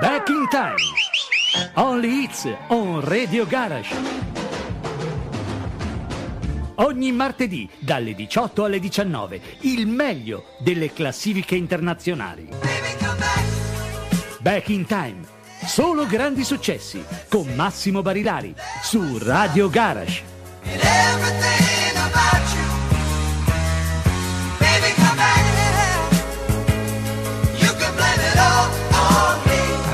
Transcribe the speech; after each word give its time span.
Back 0.00 0.28
in 0.28 0.48
time. 0.48 0.74
Only 1.74 2.24
hits 2.24 2.48
on 2.68 3.00
Radio 3.00 3.46
Garage. 3.46 3.94
Ogni 6.76 7.12
martedì 7.12 7.68
dalle 7.78 8.14
18 8.14 8.64
alle 8.64 8.80
19 8.80 9.40
il 9.60 9.86
meglio 9.86 10.46
delle 10.58 10.92
classifiche 10.92 11.54
internazionali. 11.54 12.48
Back 14.40 14.68
in 14.68 14.84
time. 14.84 15.20
Solo 15.64 16.06
grandi 16.06 16.44
successi 16.44 17.02
con 17.28 17.46
Massimo 17.54 18.02
Barilari 18.02 18.54
su 18.82 19.18
Radio 19.18 19.70
Garage. 19.70 20.22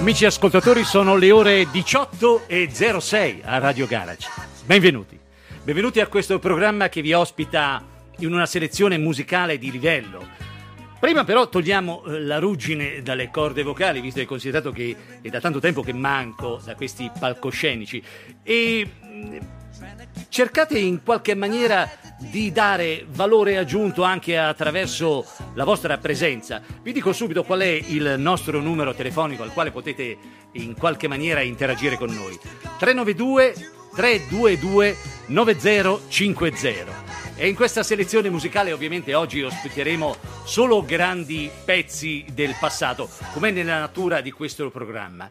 Amici 0.00 0.24
ascoltatori, 0.24 0.82
sono 0.82 1.14
le 1.14 1.30
ore 1.30 1.68
18 1.70 2.44
e 2.48 2.70
06 2.70 3.42
a 3.44 3.58
Radio 3.58 3.86
Garage. 3.86 4.30
Benvenuti. 4.64 5.20
Benvenuti 5.62 6.00
a 6.00 6.06
questo 6.06 6.38
programma 6.38 6.88
che 6.88 7.02
vi 7.02 7.12
ospita 7.12 7.84
in 8.20 8.32
una 8.32 8.46
selezione 8.46 8.96
musicale 8.96 9.58
di 9.58 9.70
livello. 9.70 10.26
Prima 10.98 11.24
però 11.24 11.50
togliamo 11.50 12.04
eh, 12.04 12.20
la 12.22 12.38
ruggine 12.38 13.02
dalle 13.02 13.30
corde 13.30 13.62
vocali, 13.62 14.00
visto 14.00 14.20
e 14.20 14.24
considerato 14.24 14.72
che 14.72 14.96
è 15.20 15.28
da 15.28 15.38
tanto 15.38 15.60
tempo 15.60 15.82
che 15.82 15.92
manco 15.92 16.58
da 16.64 16.74
questi 16.74 17.10
palcoscenici 17.18 18.02
e 18.42 18.90
mm, 19.04 19.36
cercate 20.28 20.78
in 20.78 21.02
qualche 21.02 21.34
maniera 21.34 21.88
di 22.18 22.52
dare 22.52 23.04
valore 23.08 23.56
aggiunto 23.56 24.02
anche 24.02 24.38
attraverso 24.38 25.26
la 25.54 25.64
vostra 25.64 25.98
presenza. 25.98 26.62
Vi 26.82 26.92
dico 26.92 27.12
subito 27.12 27.44
qual 27.44 27.60
è 27.60 27.66
il 27.88 28.14
nostro 28.18 28.60
numero 28.60 28.94
telefonico 28.94 29.42
al 29.42 29.52
quale 29.52 29.70
potete 29.70 30.16
in 30.52 30.74
qualche 30.74 31.08
maniera 31.08 31.40
interagire 31.40 31.96
con 31.96 32.12
noi. 32.12 32.38
392 32.78 33.54
322 33.94 34.96
9050. 35.26 37.08
E 37.36 37.48
in 37.48 37.54
questa 37.54 37.82
selezione 37.82 38.28
musicale 38.28 38.70
ovviamente 38.72 39.14
oggi 39.14 39.42
ospiteremo 39.42 40.16
solo 40.44 40.84
grandi 40.84 41.50
pezzi 41.64 42.24
del 42.32 42.54
passato, 42.60 43.08
come 43.32 43.50
nella 43.50 43.78
natura 43.78 44.20
di 44.20 44.30
questo 44.30 44.70
programma. 44.70 45.28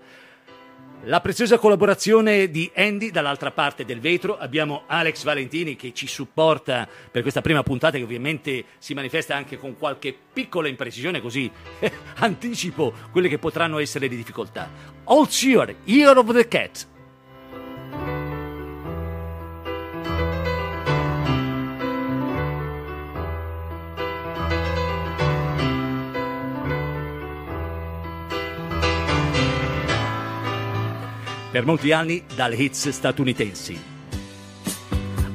La 1.04 1.22
preziosa 1.22 1.58
collaborazione 1.58 2.52
di 2.52 2.70
Andy 2.76 3.10
dall'altra 3.10 3.52
parte 3.52 3.86
del 3.86 4.02
vetro, 4.02 4.38
abbiamo 4.38 4.84
Alex 4.86 5.24
Valentini 5.24 5.78
che 5.78 5.94
ci 5.94 6.08
supporta 6.08 6.86
per 7.10 7.22
questa 7.22 7.40
prima 7.40 7.64
puntata 7.64 7.98
che 7.98 8.04
ovviamente 8.04 8.66
si 8.80 8.94
manifesta 8.94 9.34
anche 9.34 9.58
con 9.58 9.78
qualche 9.78 10.14
piccola 10.34 10.68
imprecisione 10.68 11.22
così 11.22 11.50
anticipo 12.20 12.94
quelle 13.14 13.30
che 13.30 13.40
potranno 13.40 13.80
essere 13.80 14.10
le 14.10 14.16
difficoltà. 14.18 14.70
All 15.06 15.26
Cheer, 15.26 15.74
Year 15.86 16.18
of 16.18 16.34
the 16.34 16.48
Cat. 16.50 16.88
Per 31.52 31.66
molti 31.66 31.92
anni 31.92 32.24
dalle 32.36 32.56
hits 32.56 32.90
statunitensi. 32.90 33.80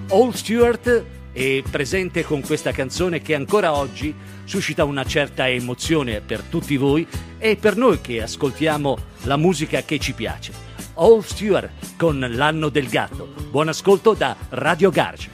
Old 0.08 0.34
Stewart 0.34 1.04
è 1.32 1.62
presente 1.68 2.22
con 2.22 2.40
questa 2.42 2.70
canzone 2.70 3.20
che 3.20 3.34
ancora 3.34 3.74
oggi 3.74 4.14
suscita 4.44 4.84
una 4.84 5.04
certa 5.04 5.48
emozione 5.48 6.20
per 6.20 6.42
tutti 6.42 6.76
voi 6.76 7.06
e 7.38 7.56
per 7.56 7.76
noi 7.76 8.00
che 8.00 8.22
ascoltiamo 8.22 8.96
la 9.22 9.36
musica 9.36 9.82
che 9.82 9.98
ci 9.98 10.12
piace. 10.12 10.52
Old 10.94 11.24
Stewart 11.24 11.96
con 11.96 12.24
l'anno 12.30 12.68
del 12.68 12.88
gatto. 12.88 13.32
Buon 13.50 13.68
ascolto 13.68 14.14
da 14.14 14.36
Radio 14.50 14.90
Garage. 14.90 15.33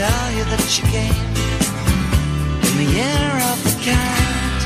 Tell 0.00 0.30
you 0.32 0.44
that 0.44 0.64
she 0.74 0.82
came 0.96 1.26
in 2.66 2.74
the 2.80 2.88
year 2.98 3.32
of 3.52 3.58
the 3.66 3.74
cat. 3.86 4.60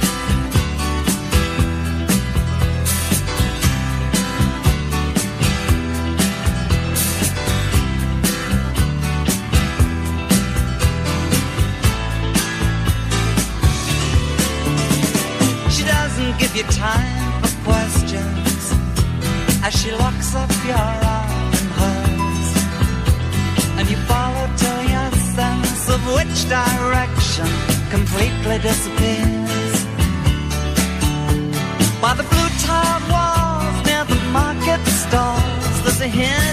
She 15.74 15.82
doesn't 15.94 16.38
give 16.38 16.54
you 16.58 16.62
time 16.86 17.42
for 17.42 17.52
questions 17.70 18.62
as 19.66 19.72
she 19.80 19.90
locks 20.02 20.23
which 26.34 26.48
direction 26.48 27.46
completely 27.90 28.58
disappears. 28.58 29.74
By 32.02 32.12
the 32.18 32.26
blue 32.30 32.50
tiled 32.64 33.04
walls 33.08 33.76
near 33.86 34.04
the 34.04 34.18
market 34.32 34.84
stalls, 34.88 35.82
there's 35.84 36.00
a 36.00 36.08
hidden 36.08 36.43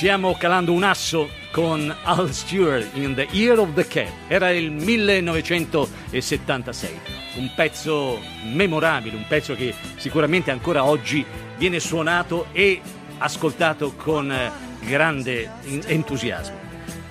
iniziamo 0.00 0.34
calando 0.38 0.72
un 0.72 0.82
asso 0.82 1.28
con 1.50 1.94
Al 2.04 2.32
Stewart 2.32 2.96
in 2.96 3.14
The 3.14 3.28
Year 3.32 3.58
of 3.58 3.74
the 3.74 3.86
Cat. 3.86 4.10
Era 4.28 4.50
il 4.50 4.70
1976, 4.70 6.98
un 7.34 7.52
pezzo 7.54 8.18
memorabile, 8.50 9.16
un 9.16 9.26
pezzo 9.28 9.54
che 9.54 9.74
sicuramente 9.96 10.50
ancora 10.50 10.84
oggi 10.84 11.22
viene 11.58 11.80
suonato 11.80 12.46
e 12.52 12.80
ascoltato 13.18 13.92
con 13.94 14.32
eh, 14.32 14.50
grande 14.86 15.50
entusiasmo. 15.84 16.56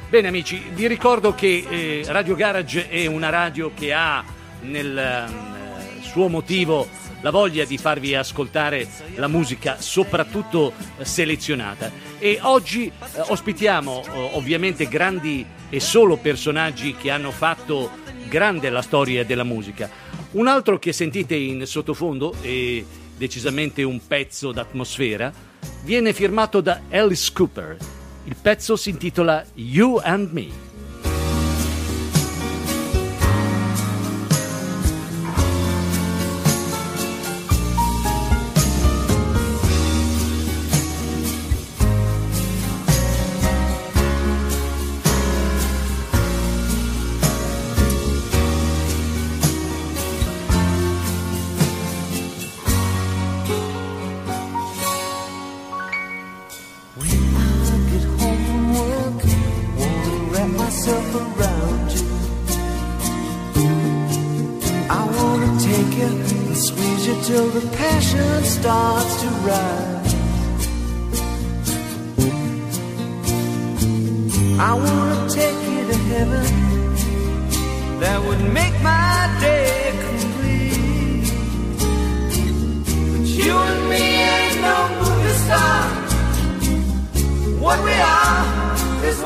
Bene 0.09 0.27
amici, 0.27 0.59
vi 0.74 0.88
ricordo 0.88 1.35
che 1.35 1.68
eh, 1.69 2.01
Radio 2.07 2.33
Garage 2.33 2.89
è 2.89 3.06
una 3.06 3.30
radio 3.30 3.71
che 3.71 3.94
ha 3.94 4.24
nel 4.62 4.97
eh, 4.97 5.27
suo 6.01 6.27
motivo 6.27 6.88
la 7.21 7.30
voglia 7.30 7.65
di 7.65 7.77
farvi 7.77 8.15
ascoltare 8.15 8.88
la 9.13 9.27
musica 9.27 9.80
soprattutto 9.80 10.74
eh, 10.97 11.06
selezionata 11.06 12.08
e 12.19 12.39
oggi 12.42 12.88
eh, 12.88 12.92
ospitiamo 13.27 14.04
eh, 14.04 14.30
ovviamente 14.33 14.88
grandi 14.88 15.45
e 15.69 15.80
solo 15.80 16.18
personaggi 16.18 16.95
che 16.95 17.10
hanno 17.10 17.31
fatto 17.31 17.89
grande 18.27 18.69
la 18.69 18.81
storia 18.81 19.25
della 19.25 19.44
musica. 19.44 19.89
Un 20.31 20.48
altro 20.48 20.77
che 20.77 20.94
sentite 20.94 21.36
in 21.36 21.66
sottofondo 21.66 22.36
è 22.42 22.83
decisamente 23.18 23.83
un 23.83 24.06
pezzo 24.06 24.51
d'atmosfera, 24.51 25.31
viene 25.83 26.13
firmato 26.13 26.62
da 26.62 26.81
Alice 26.92 27.31
Cooper. 27.33 27.77
Il 28.25 28.36
pezzo 28.39 28.75
si 28.75 28.92
intitola 28.92 29.44
You 29.56 30.00
and 30.04 30.31
Me. 30.31 30.69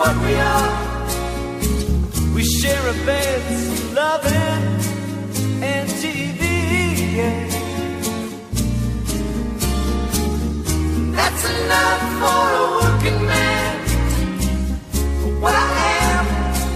what 0.03 0.15
we 0.25 0.33
are. 0.53 0.71
We 2.35 2.43
share 2.43 2.83
a 2.93 2.95
bed, 3.09 3.41
loving, 4.01 4.63
and 5.71 5.87
TV. 6.01 6.41
Yeah. 7.19 7.39
That's 11.17 11.43
enough 11.55 12.03
for 12.21 12.43
a 12.61 12.65
working 12.79 13.19
man. 13.33 13.73
What 15.43 15.55
I 15.69 15.73
am 16.11 16.25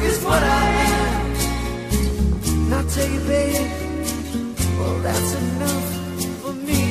is 0.09 0.18
what 0.30 0.44
I 0.62 0.65
am. 0.94 1.15
and 2.62 2.73
I 2.80 2.81
tell 2.94 3.09
you, 3.15 3.21
babe, 3.31 3.69
well, 4.77 4.97
that's 5.07 5.31
enough 5.44 5.88
for 6.41 6.53
me. 6.68 6.83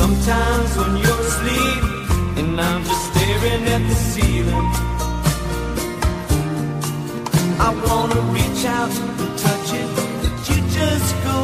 Sometimes 0.00 0.70
when 0.78 0.92
you're 1.02 1.22
asleep, 1.30 1.82
and 2.40 2.60
I'm 2.60 2.84
just 2.84 3.05
staring 3.26 3.64
at 3.74 3.82
the 3.88 3.94
ceiling. 3.94 4.68
I 7.66 7.70
wanna 7.86 8.20
reach 8.36 8.62
out 8.78 8.92
and 9.02 9.38
touch 9.44 9.68
it, 9.80 9.88
but 10.22 10.34
you 10.48 10.58
just 10.78 11.08
go 11.28 11.38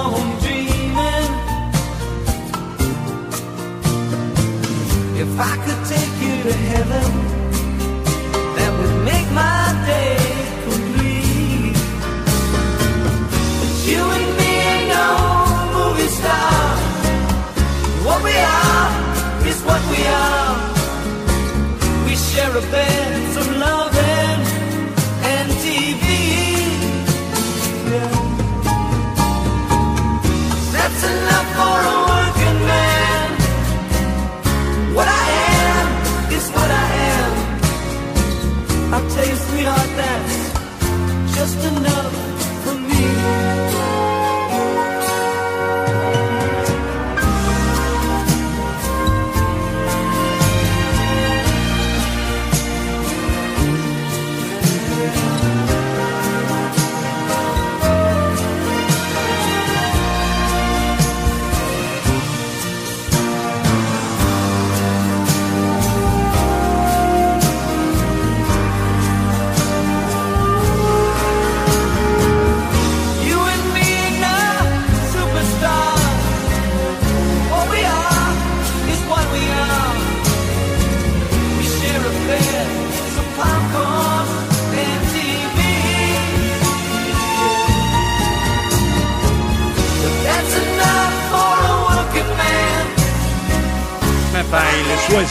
on 0.00 0.24
dreaming. 0.42 1.30
If 5.22 5.32
I 5.52 5.54
could 5.64 5.82
take 5.94 6.14
you 6.24 6.34
to 6.48 6.54
heaven, 6.70 7.10
that 8.56 8.70
would 8.78 8.96
make 9.10 9.28
my 9.42 9.64
day 9.90 10.16
complete. 10.66 11.78
But 13.60 13.74
you 13.88 14.02
a 22.56 22.60
bed, 22.70 23.32
some 23.34 23.58
loving, 23.58 24.40
and 25.24 25.50
TV. 25.64 26.06
Yeah. 27.90 28.08
That's 30.72 31.02
enough 31.02 31.56
for 31.56 32.00
a. 32.00 32.03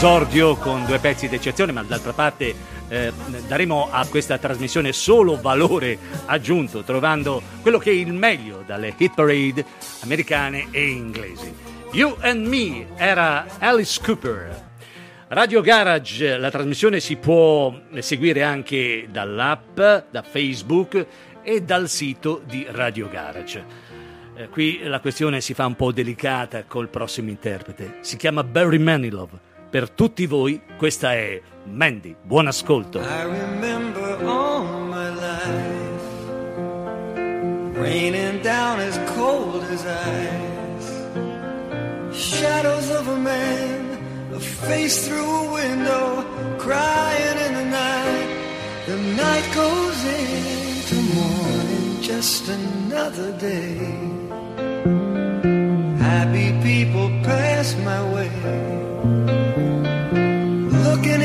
esordio 0.04 0.56
con 0.56 0.84
due 0.84 0.98
pezzi 0.98 1.28
d'eccezione, 1.28 1.72
ma 1.72 1.82
d'altra 1.82 2.12
parte 2.12 2.54
eh, 2.88 3.10
daremo 3.48 3.88
a 3.90 4.06
questa 4.06 4.36
trasmissione 4.36 4.92
solo 4.92 5.40
valore 5.40 5.96
aggiunto, 6.26 6.82
trovando 6.82 7.40
quello 7.62 7.78
che 7.78 7.88
è 7.88 7.94
il 7.94 8.12
meglio 8.12 8.62
dalle 8.66 8.92
hit 8.98 9.14
parade 9.14 9.64
americane 10.02 10.66
e 10.72 10.88
inglesi. 10.88 11.54
You 11.92 12.18
and 12.20 12.46
Me 12.46 12.88
era 12.96 13.46
Alice 13.58 13.98
Cooper. 14.04 14.72
Radio 15.28 15.62
Garage, 15.62 16.36
la 16.36 16.50
trasmissione 16.50 17.00
si 17.00 17.16
può 17.16 17.74
seguire 18.00 18.42
anche 18.42 19.08
dall'app, 19.10 19.80
da 20.10 20.20
Facebook 20.20 21.06
e 21.42 21.62
dal 21.62 21.88
sito 21.88 22.42
di 22.44 22.66
Radio 22.68 23.08
Garage. 23.08 23.64
Eh, 24.36 24.48
qui 24.50 24.80
la 24.82 25.00
questione 25.00 25.40
si 25.40 25.54
fa 25.54 25.64
un 25.64 25.76
po' 25.76 25.92
delicata 25.92 26.64
col 26.64 26.88
prossimo 26.88 27.30
interprete. 27.30 28.00
Si 28.02 28.18
chiama 28.18 28.44
Barry 28.44 28.76
Manilow. 28.76 29.52
Per 29.74 29.90
tutti 29.90 30.24
voi 30.26 30.60
questa 30.76 31.14
è 31.14 31.42
Mandy. 31.64 32.14
Buon 32.22 32.46
ascolto. 32.46 33.00
I 33.00 33.24
remember 33.24 34.24
all 34.24 34.62
my 34.86 35.08
life 35.08 36.04
Raining 37.76 38.40
down 38.40 38.78
as 38.78 38.96
cold 39.16 39.64
as 39.64 39.84
ice 39.84 40.92
Shadows 42.16 42.88
of 42.90 43.08
a 43.08 43.16
man 43.16 43.98
A 44.32 44.38
face 44.38 45.08
through 45.08 45.28
a 45.28 45.52
window 45.54 46.24
Crying 46.56 47.38
in 47.48 47.54
the 47.54 47.64
night 47.64 48.28
The 48.86 48.96
night 49.16 49.54
goes 49.56 50.04
into 50.04 50.94
morning 51.16 52.00
Just 52.00 52.48
another 52.48 53.32
day 53.38 53.74
Happy 55.98 56.52
people 56.62 57.08
pass 57.24 57.74
my 57.82 58.14
way 58.14 58.83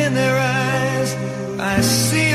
in 0.09 0.15
their 0.15 0.39
eyes. 0.39 1.09
I 1.59 1.81
see 1.81 2.29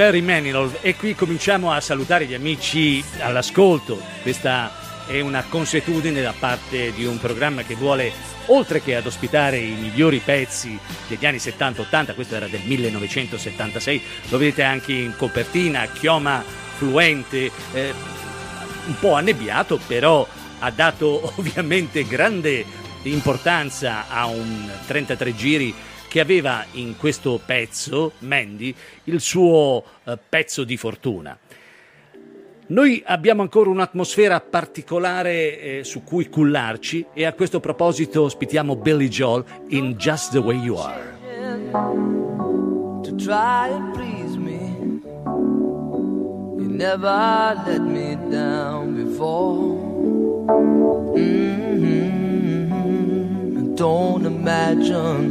Barry 0.00 0.22
Manilow 0.22 0.78
e 0.80 0.96
qui 0.96 1.14
cominciamo 1.14 1.72
a 1.72 1.80
salutare 1.82 2.24
gli 2.24 2.32
amici 2.32 3.04
all'ascolto. 3.18 4.00
Questa 4.22 5.04
è 5.06 5.20
una 5.20 5.44
consuetudine 5.46 6.22
da 6.22 6.32
parte 6.32 6.94
di 6.94 7.04
un 7.04 7.18
programma 7.18 7.64
che 7.64 7.74
vuole, 7.74 8.10
oltre 8.46 8.80
che 8.80 8.96
ad 8.96 9.04
ospitare 9.04 9.58
i 9.58 9.74
migliori 9.74 10.22
pezzi 10.24 10.78
degli 11.06 11.26
anni 11.26 11.36
70-80, 11.36 12.14
questo 12.14 12.34
era 12.34 12.46
del 12.46 12.62
1976, 12.64 14.02
lo 14.30 14.38
vedete 14.38 14.62
anche 14.62 14.94
in 14.94 15.12
copertina, 15.18 15.86
chioma 15.88 16.42
fluente, 16.78 17.50
eh, 17.74 17.92
un 18.86 18.98
po' 18.98 19.16
annebbiato, 19.16 19.78
però 19.86 20.26
ha 20.60 20.70
dato 20.70 21.34
ovviamente 21.36 22.06
grande 22.06 22.64
importanza 23.02 24.06
a 24.08 24.24
un 24.24 24.66
33 24.86 25.34
giri 25.36 25.74
che 26.10 26.18
aveva 26.18 26.64
in 26.72 26.96
questo 26.96 27.40
pezzo, 27.44 28.14
Mandy, 28.18 28.74
il 29.04 29.20
suo 29.20 29.84
eh, 30.02 30.18
pezzo 30.28 30.64
di 30.64 30.76
fortuna. 30.76 31.38
Noi 32.66 33.00
abbiamo 33.06 33.42
ancora 33.42 33.70
un'atmosfera 33.70 34.40
particolare 34.40 35.60
eh, 35.60 35.84
su 35.84 36.02
cui 36.02 36.28
cullarci 36.28 37.06
e 37.14 37.26
a 37.26 37.32
questo 37.32 37.60
proposito 37.60 38.22
ospitiamo 38.22 38.74
Billy 38.74 39.06
Joel 39.06 39.44
in 39.68 39.92
Just 39.92 40.32
the 40.32 40.38
Way 40.38 40.58
You 40.58 40.74
Are. 40.78 41.18
to 43.02 43.14
try 43.16 43.68
and 43.70 43.92
please 43.94 44.36
me. 44.36 45.00
You 46.58 46.66
never 46.68 47.54
let 47.66 47.82
me 47.82 48.16
down 48.28 48.94
before. 48.96 49.78
Mhm. 51.14 52.18
Don't 53.76 54.26
imagine 54.26 55.30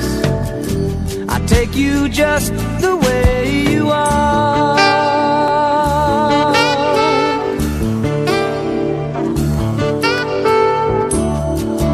I 1.33 1.39
take 1.47 1.75
you 1.75 2.09
just 2.09 2.53
the 2.81 2.93
way 2.97 3.63
you 3.71 3.89
are. 3.89 4.77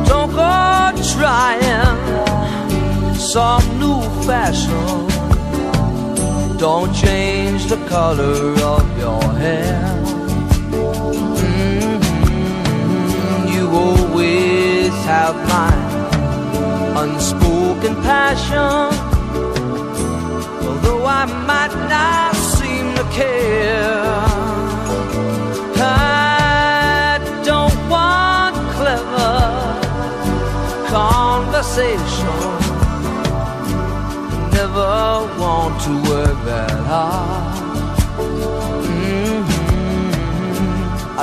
Don't 0.10 0.32
go 0.32 0.92
trying 1.14 1.96
some 3.16 3.66
new 3.80 4.02
fashion. 4.26 5.08
Don't 6.58 6.92
change 6.96 7.68
the 7.68 7.78
color 7.88 8.40
of 8.76 8.86
your 9.04 9.24
hair. 9.44 9.82
Mhm. 11.44 12.00
You 13.54 13.64
always 13.86 14.57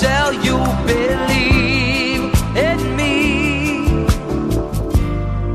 Take 0.00 0.10
till 0.10 0.32
you 0.46 0.58
believe 0.86 2.32
in 2.56 2.96
me? 2.96 4.04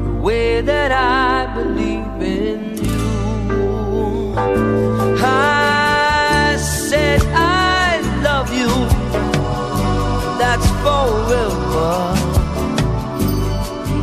The 0.06 0.16
way 0.22 0.62
that 0.62 0.92
I 0.92 1.54
believe 1.54 2.22
in 2.22 2.78
you. 2.84 4.36
I 5.24 6.58
said 6.60 7.22
I 7.34 8.02
love 8.28 8.50
you. 8.62 8.74
That's 10.40 10.70
forever. 10.84 11.94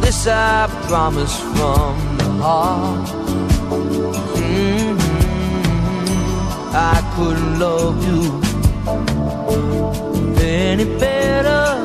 This 0.01 0.27
I 0.27 0.69
promise 0.89 1.37
from 1.55 1.95
the 2.19 2.31
heart. 2.45 3.09
Mhm. 4.37 4.99
I 6.75 6.97
couldn't 7.15 7.59
love 7.59 7.99
you 8.09 8.42
any 10.73 10.87
better. 10.99 11.83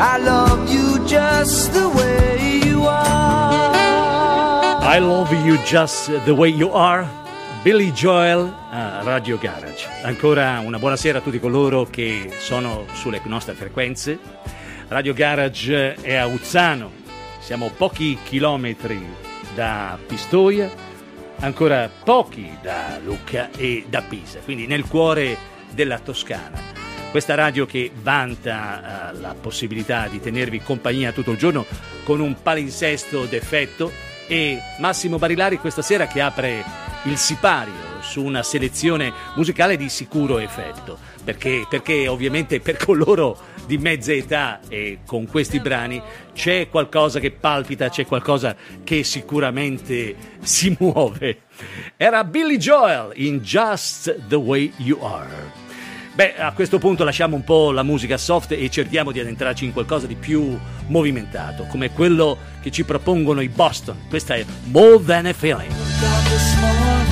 I 0.00 0.18
love 0.18 0.68
you 0.68 1.04
just 1.06 1.72
the 1.72 1.88
way 1.88 2.60
you 2.64 2.84
are. 2.84 3.70
I 4.82 4.98
love 4.98 5.32
you 5.46 5.56
just 5.64 6.10
the 6.24 6.34
way 6.34 6.48
you 6.48 6.72
are. 6.72 7.06
Billy 7.62 7.92
Joel 7.92 8.52
a 8.72 9.02
Radio 9.04 9.38
Garage. 9.38 9.86
Ancora 10.02 10.60
una 10.64 10.78
buonasera 10.80 11.18
a 11.18 11.20
tutti 11.20 11.38
coloro 11.38 11.84
che 11.84 12.32
sono 12.38 12.86
sulle 12.92 13.20
nostre 13.24 13.54
frequenze. 13.54 14.18
Radio 14.88 15.12
Garage 15.12 15.94
è 15.94 16.14
a 16.14 16.26
Uzzano, 16.26 16.90
siamo 17.38 17.70
pochi 17.70 18.18
chilometri 18.24 19.00
da 19.54 19.96
Pistoia, 20.04 20.68
ancora 21.38 21.88
pochi 22.02 22.50
da 22.60 22.98
Lucca 23.00 23.50
e 23.56 23.84
da 23.88 24.02
Pisa, 24.02 24.40
quindi 24.40 24.66
nel 24.66 24.88
cuore 24.88 25.36
della 25.70 25.98
Toscana. 26.00 26.77
Questa 27.10 27.34
radio 27.34 27.64
che 27.64 27.90
vanta 28.02 29.10
eh, 29.10 29.20
la 29.20 29.34
possibilità 29.34 30.08
di 30.08 30.20
tenervi 30.20 30.60
compagnia 30.60 31.10
tutto 31.10 31.30
il 31.30 31.38
giorno 31.38 31.64
con 32.04 32.20
un 32.20 32.42
palinsesto 32.42 33.24
d'effetto 33.24 33.90
e 34.26 34.60
Massimo 34.78 35.16
Barilari 35.16 35.58
questa 35.58 35.80
sera 35.80 36.06
che 36.06 36.20
apre 36.20 36.62
il 37.04 37.16
sipario 37.16 38.02
su 38.02 38.22
una 38.22 38.42
selezione 38.42 39.12
musicale 39.34 39.76
di 39.76 39.88
sicuro 39.88 40.38
effetto, 40.38 40.98
perché, 41.24 41.66
perché 41.68 42.08
ovviamente 42.08 42.60
per 42.60 42.76
coloro 42.76 43.38
di 43.66 43.78
mezza 43.78 44.12
età 44.12 44.60
e 44.68 44.98
con 45.06 45.26
questi 45.26 45.60
brani 45.60 46.00
c'è 46.34 46.68
qualcosa 46.68 47.20
che 47.20 47.30
palpita, 47.30 47.88
c'è 47.88 48.06
qualcosa 48.06 48.54
che 48.84 49.02
sicuramente 49.02 50.14
si 50.40 50.76
muove. 50.78 51.42
Era 51.96 52.22
Billy 52.24 52.58
Joel 52.58 53.12
in 53.14 53.40
Just 53.40 54.26
the 54.28 54.36
Way 54.36 54.72
You 54.76 55.02
Are. 55.02 55.57
Beh, 56.18 56.34
a 56.36 56.50
questo 56.50 56.78
punto 56.78 57.04
lasciamo 57.04 57.36
un 57.36 57.44
po' 57.44 57.70
la 57.70 57.84
musica 57.84 58.16
soft 58.16 58.50
e 58.50 58.68
cerchiamo 58.70 59.12
di 59.12 59.20
addentrarci 59.20 59.64
in 59.64 59.72
qualcosa 59.72 60.08
di 60.08 60.16
più 60.16 60.58
movimentato, 60.88 61.62
come 61.68 61.92
quello 61.92 62.36
che 62.60 62.72
ci 62.72 62.82
propongono 62.82 63.40
i 63.40 63.48
Boston. 63.48 63.98
Questa 64.08 64.34
è 64.34 64.44
More 64.64 65.00
Than 65.04 65.26
a 65.26 65.32
Feeling. 65.32 67.07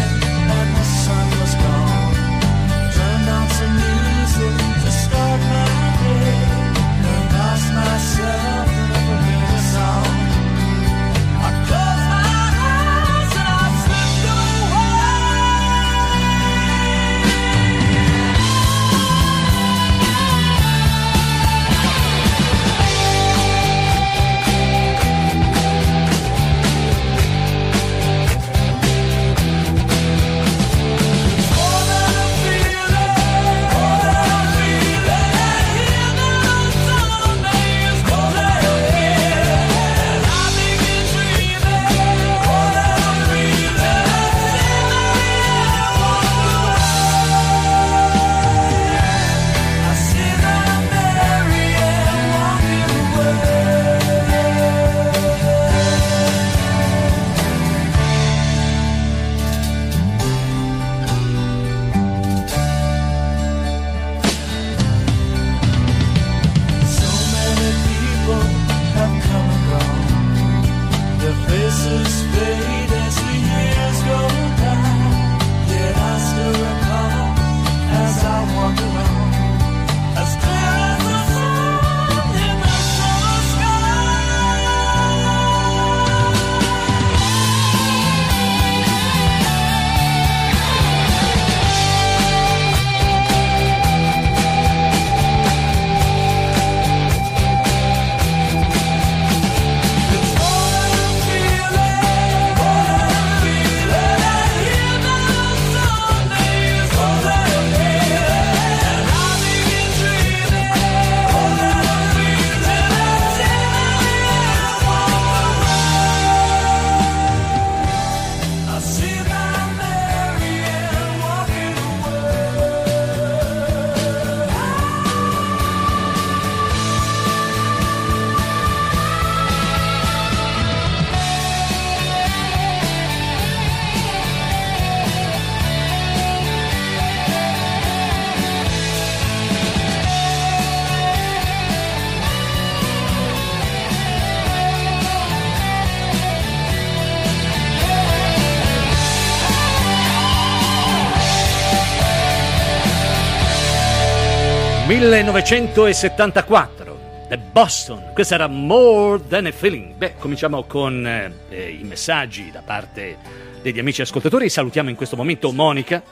1974, 155.09 157.27
The 157.29 157.38
Boston, 157.38 158.11
questa 158.12 158.35
era 158.35 158.49
More 158.49 159.23
Than 159.29 159.47
a 159.47 159.53
Feeling. 159.53 159.95
Beh, 159.95 160.14
cominciamo 160.19 160.64
con 160.64 161.07
eh, 161.07 161.71
i 161.71 161.85
messaggi 161.85 162.51
da 162.51 162.61
parte 162.61 163.16
degli 163.62 163.79
amici 163.79 164.03
ascoltatori. 164.03 164.49
Salutiamo 164.49 164.90
in 164.90 164.97
questo 164.97 165.14
momento 165.14 165.53
Monica 165.53 166.03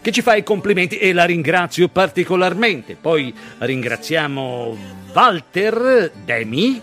che 0.00 0.12
ci 0.12 0.22
fa 0.22 0.36
i 0.36 0.44
complimenti 0.44 0.96
e 0.98 1.12
la 1.12 1.24
ringrazio 1.24 1.88
particolarmente. 1.88 2.94
Poi 2.94 3.34
ringraziamo 3.58 4.78
Walter 5.12 6.12
Demi 6.24 6.80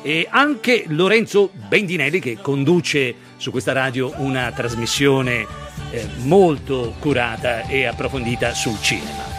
e 0.00 0.26
anche 0.30 0.84
Lorenzo 0.88 1.50
Bendinelli 1.52 2.20
che 2.20 2.38
conduce 2.40 3.14
su 3.36 3.50
questa 3.50 3.72
radio 3.72 4.14
una 4.16 4.50
trasmissione 4.52 5.46
eh, 5.90 6.08
molto 6.22 6.94
curata 6.98 7.66
e 7.66 7.84
approfondita 7.84 8.54
sul 8.54 8.80
cinema. 8.80 9.31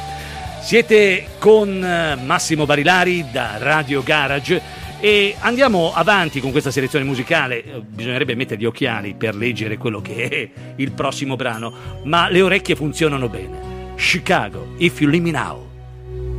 Siete 0.63 1.27
con 1.39 1.83
eh, 1.83 2.15
Massimo 2.15 2.65
Barilari 2.65 3.25
da 3.33 3.57
Radio 3.57 4.01
Garage 4.01 4.61
e 5.01 5.35
andiamo 5.39 5.93
avanti 5.93 6.39
con 6.39 6.51
questa 6.51 6.71
selezione 6.71 7.03
musicale. 7.03 7.63
Eh, 7.65 7.81
Bisognerebbe 7.81 8.33
mettere 8.33 8.61
gli 8.61 8.65
occhiali 8.65 9.13
per 9.13 9.35
leggere 9.35 9.75
quello 9.75 10.01
che 10.01 10.29
è 10.29 10.49
il 10.77 10.91
prossimo 10.93 11.35
brano, 11.35 11.73
ma 12.05 12.29
le 12.29 12.41
orecchie 12.41 12.77
funzionano 12.77 13.27
bene. 13.27 13.95
Chicago, 13.97 14.73
If 14.77 15.01
You 15.01 15.09
Leave 15.09 15.31
Me 15.31 15.37
Now. 15.37 15.67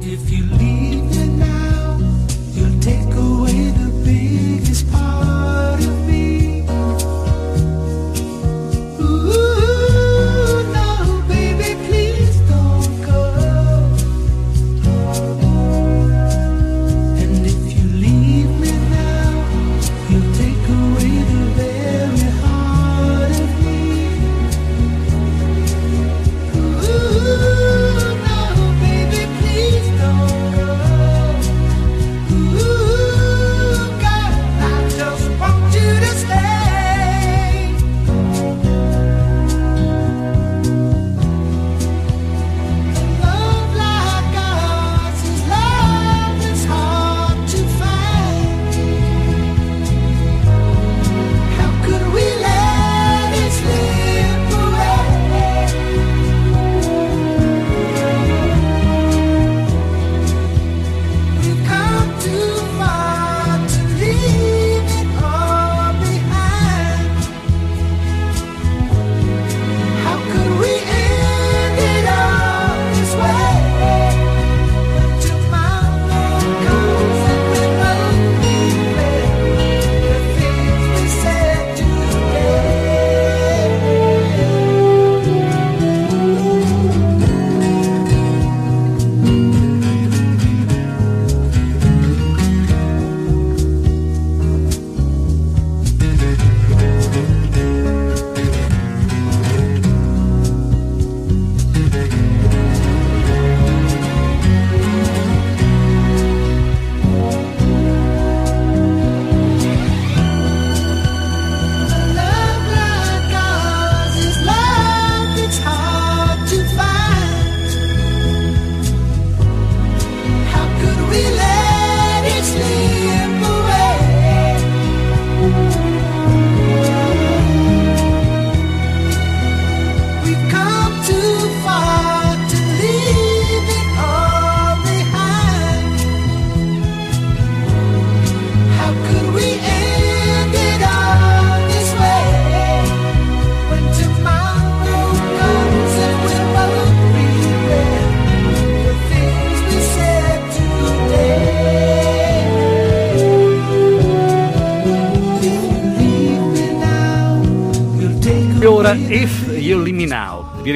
If 0.01 0.31
you 0.31 0.47
leave 0.57 0.74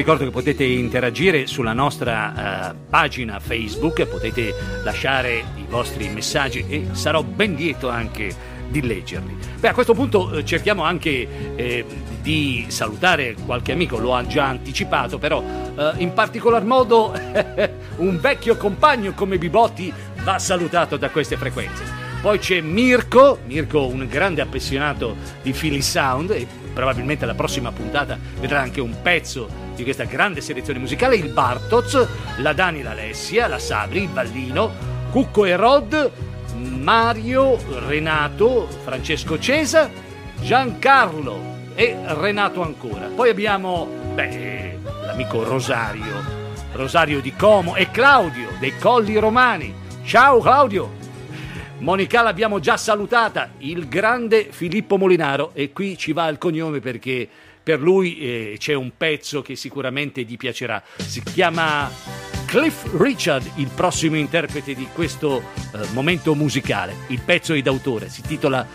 ricordo 0.09 0.25
che 0.25 0.31
potete 0.31 0.63
interagire 0.63 1.45
sulla 1.45 1.73
nostra 1.73 2.71
eh, 2.71 2.75
pagina 2.89 3.39
Facebook, 3.39 4.07
potete 4.07 4.55
lasciare 4.83 5.43
i 5.55 5.65
vostri 5.69 6.09
messaggi 6.09 6.65
e 6.67 6.87
sarò 6.93 7.21
ben 7.21 7.53
lieto 7.53 7.89
anche 7.89 8.33
di 8.69 8.81
leggerli. 8.81 9.37
Beh, 9.59 9.67
a 9.67 9.73
questo 9.75 9.93
punto 9.93 10.31
eh, 10.31 10.43
cerchiamo 10.43 10.81
anche 10.81 11.53
eh, 11.55 11.85
di 12.23 12.65
salutare 12.69 13.35
qualche 13.45 13.71
amico, 13.71 13.99
lo 13.99 14.15
ha 14.15 14.25
già 14.25 14.47
anticipato, 14.47 15.19
però 15.19 15.43
eh, 15.43 15.91
in 15.97 16.11
particolar 16.13 16.63
modo 16.63 17.13
un 17.97 18.19
vecchio 18.19 18.57
compagno 18.57 19.13
come 19.13 19.37
Bibotti 19.37 19.93
va 20.23 20.39
salutato 20.39 20.97
da 20.97 21.11
queste 21.11 21.37
frequenze. 21.37 21.83
Poi 22.19 22.39
c'è 22.39 22.61
Mirko, 22.61 23.41
Mirko 23.45 23.85
un 23.85 24.07
grande 24.09 24.41
appassionato 24.41 25.15
di 25.43 25.51
Philly 25.51 25.83
Sound 25.83 26.31
e 26.31 26.47
probabilmente 26.73 27.27
la 27.27 27.35
prossima 27.35 27.71
puntata 27.71 28.17
vedrà 28.39 28.59
anche 28.59 28.81
un 28.81 28.95
pezzo 29.03 29.67
di 29.79 29.85
questa 29.85 30.03
grande 30.03 30.41
selezione 30.41 30.77
musicale, 30.79 31.15
il 31.15 31.31
Bartoz, 31.31 32.07
la 32.37 32.51
Dani, 32.51 32.81
l'Alessia, 32.81 33.47
la 33.47 33.59
Sabri, 33.59 34.03
il 34.03 34.09
Ballino, 34.09 34.71
Cucco 35.09 35.45
e 35.45 35.55
Rod, 35.55 36.11
Mario, 36.57 37.57
Renato, 37.87 38.67
Francesco 38.83 39.39
Cesa, 39.39 39.89
Giancarlo 40.41 41.57
e 41.75 41.95
Renato 42.07 42.61
ancora. 42.61 43.07
Poi 43.07 43.29
abbiamo, 43.29 43.87
beh, 44.13 44.79
l'amico 45.05 45.43
Rosario, 45.43 46.37
Rosario 46.73 47.21
di 47.21 47.33
Como 47.33 47.77
e 47.77 47.89
Claudio 47.89 48.49
dei 48.59 48.77
Colli 48.77 49.17
Romani. 49.17 49.73
Ciao 50.03 50.39
Claudio! 50.41 50.97
Monica 51.79 52.21
l'abbiamo 52.21 52.59
già 52.59 52.75
salutata, 52.75 53.51
il 53.59 53.87
grande 53.87 54.49
Filippo 54.51 54.97
Molinaro 54.97 55.51
e 55.53 55.71
qui 55.71 55.97
ci 55.97 56.11
va 56.11 56.27
il 56.27 56.37
cognome 56.37 56.81
perché 56.81 57.29
per 57.69 57.81
lui 57.81 58.17
eh, 58.17 58.55
c'è 58.57 58.73
un 58.73 58.93
pezzo 58.97 59.43
che 59.43 59.55
sicuramente 59.55 60.23
gli 60.23 60.37
piacerà. 60.37 60.81
Si 60.95 61.21
chiama 61.21 61.87
Cliff 62.47 62.83
Richard, 62.97 63.47
il 63.57 63.67
prossimo 63.67 64.15
interprete 64.15 64.73
di 64.73 64.87
questo 64.91 65.37
eh, 65.71 65.85
momento 65.93 66.33
musicale. 66.33 66.95
Il 67.09 67.21
pezzo 67.23 67.53
è 67.53 67.61
d'autore, 67.61 68.09
si 68.09 68.23
titola 68.23 68.65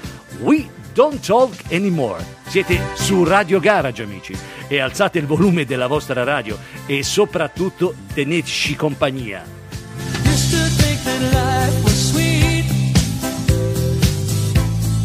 We 0.42 0.68
Don't 0.92 1.18
Talk 1.26 1.72
Anymore. 1.72 2.24
Siete 2.46 2.78
su 2.94 3.24
Radio 3.24 3.59
Garage, 3.59 4.04
amici, 4.04 4.33
e 4.68 4.78
alzate 4.78 5.18
il 5.18 5.26
volume 5.26 5.64
della 5.64 5.88
vostra 5.88 6.22
radio 6.22 6.57
e 6.87 7.02
soprattutto 7.02 7.96
teneteci 8.14 8.76
compagnia. 8.76 9.44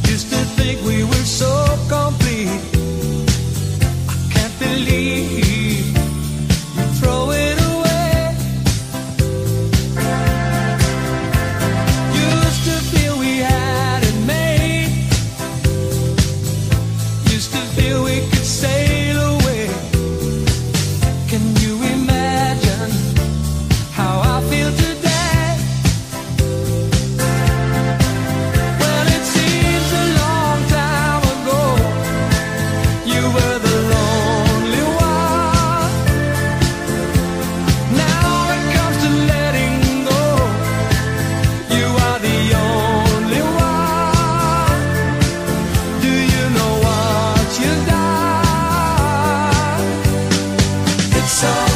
Used 0.03 0.29
to 0.29 0.61
think 0.61 0.79
we 0.85 1.01
were 1.01 1.25
so 1.25 1.75
complete. 1.89 2.28
Believe. 4.69 5.97
You 6.77 6.85
throw 6.99 7.31
it 7.31 7.38
So. 51.39 51.68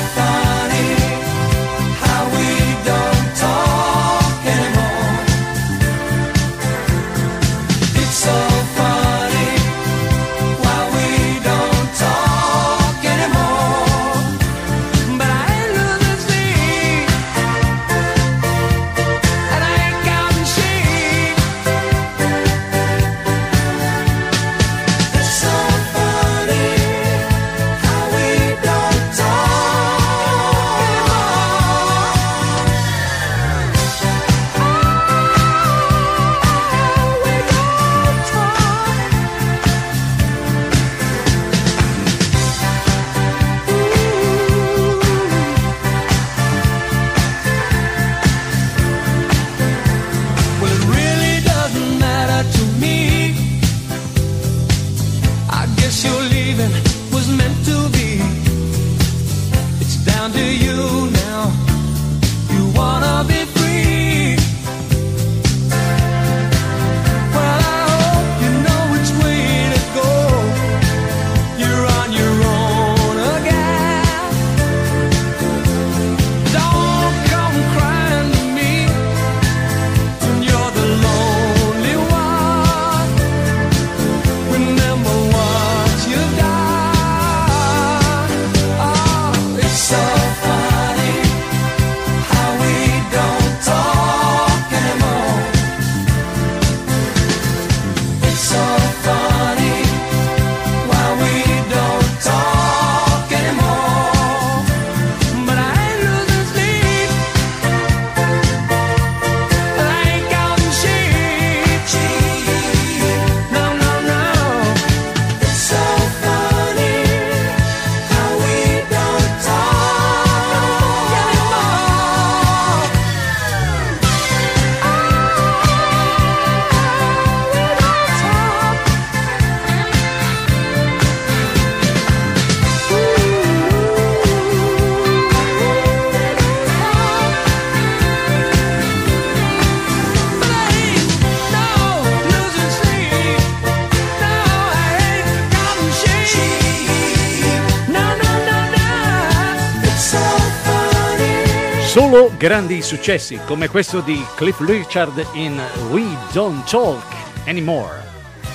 Grandi 152.43 152.81
successi 152.81 153.39
come 153.45 153.69
questo 153.69 154.01
di 154.01 154.21
Cliff 154.35 154.59
Richard 154.59 155.27
in 155.35 155.57
We 155.91 156.03
Don't 156.33 156.69
Talk 156.69 157.01
Anymore. 157.45 158.01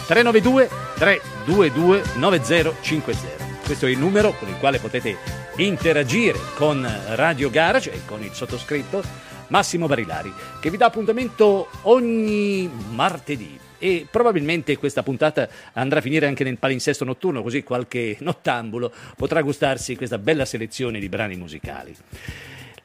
392 0.06 0.68
322 0.98 2.02
9050. 2.16 3.28
questo 3.64 3.86
è 3.86 3.88
il 3.88 3.98
numero 3.98 4.34
con 4.34 4.46
il 4.48 4.58
quale 4.58 4.78
potete 4.78 5.16
interagire 5.56 6.38
con 6.56 6.86
Radio 7.14 7.48
Garage 7.48 7.90
e 7.90 8.00
con 8.04 8.22
il 8.22 8.34
sottoscritto 8.34 9.02
Massimo 9.46 9.86
Barilari, 9.86 10.34
che 10.60 10.68
vi 10.68 10.76
dà 10.76 10.84
appuntamento 10.84 11.70
ogni 11.84 12.70
martedì. 12.90 13.58
E 13.78 14.06
probabilmente 14.10 14.76
questa 14.76 15.02
puntata 15.02 15.48
andrà 15.72 16.00
a 16.00 16.02
finire 16.02 16.26
anche 16.26 16.44
nel 16.44 16.58
palinsesto 16.58 17.06
notturno, 17.06 17.42
così 17.42 17.62
qualche 17.62 18.18
nottambulo 18.20 18.92
potrà 19.16 19.40
gustarsi 19.40 19.96
questa 19.96 20.18
bella 20.18 20.44
selezione 20.44 20.98
di 20.98 21.08
brani 21.08 21.36
musicali. 21.36 21.96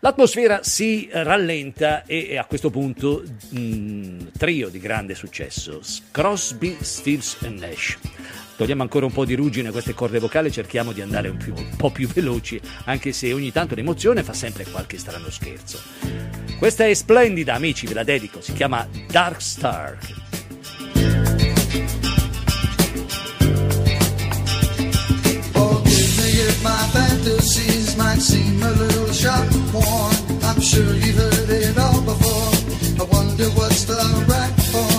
L'atmosfera 0.04 0.60
si 0.64 1.08
rallenta 1.14 2.04
e 2.04 2.38
a 2.38 2.44
questo 2.44 2.70
punto 2.70 3.24
mh, 3.52 4.32
trio 4.38 4.68
di 4.68 4.78
grande 4.78 5.16
successo, 5.16 5.80
Crosby, 6.12 6.76
Stills 6.82 7.38
e 7.40 7.48
Nash. 7.48 7.98
Togliamo 8.58 8.82
ancora 8.82 9.06
un 9.06 9.14
po' 9.14 9.24
di 9.24 9.34
ruggine 9.34 9.70
a 9.70 9.72
queste 9.72 9.94
corde 9.94 10.20
vocali, 10.20 10.52
cerchiamo 10.52 10.92
di 10.92 11.00
andare 11.00 11.30
un, 11.30 11.38
più- 11.38 11.54
un 11.56 11.78
po' 11.78 11.90
più 11.90 12.10
veloci, 12.10 12.60
anche 12.84 13.14
se 13.14 13.32
ogni 13.32 13.54
tanto 13.54 13.76
l'emozione 13.76 14.24
fa 14.24 14.34
sempre 14.34 14.66
qualche 14.66 14.98
strano 14.98 15.30
scherzo. 15.30 15.80
Questa 16.60 16.86
è 16.86 16.94
splendida, 16.94 17.54
amici, 17.54 17.88
ve 17.88 17.94
la 17.94 18.04
dedico, 18.04 18.42
si 18.42 18.52
chiama 18.52 18.86
Dark 19.08 19.42
Star. 19.42 19.98
Forgive 25.54 26.56
might 28.14 28.22
seem 28.22 28.62
a 28.62 28.70
little 28.70 29.12
sharp 29.12 29.52
and 29.52 29.74
worn. 29.74 30.44
I'm 30.44 30.62
sure 30.62 30.94
you've 30.94 31.16
heard 31.16 31.50
it 31.50 31.78
all 31.80 32.02
before. 32.02 33.02
I 33.02 33.10
wonder 33.12 33.46
what's 33.58 33.86
the 33.86 34.26
right 34.28 34.54
form. 34.72 34.93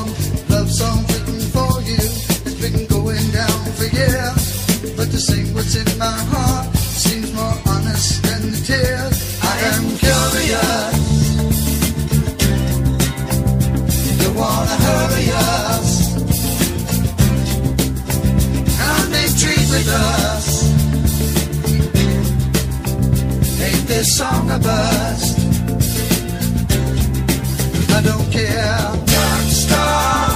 Don't 28.09 28.29
care. 28.31 28.81
Dark 29.15 29.47
star. 29.63 30.31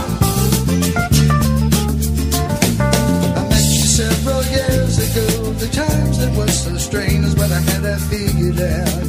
I 3.38 3.42
met 3.52 3.68
you 3.78 3.86
several 4.02 4.42
years 4.56 4.94
ago. 5.06 5.28
The 5.64 5.68
times 5.82 6.18
that 6.20 6.30
were 6.36 6.48
so 6.48 6.76
strange 6.76 7.24
is 7.26 7.34
when 7.36 7.52
I 7.52 7.60
had 7.70 7.82
that 7.82 8.00
feeling. 8.10 8.54
There 8.54 9.08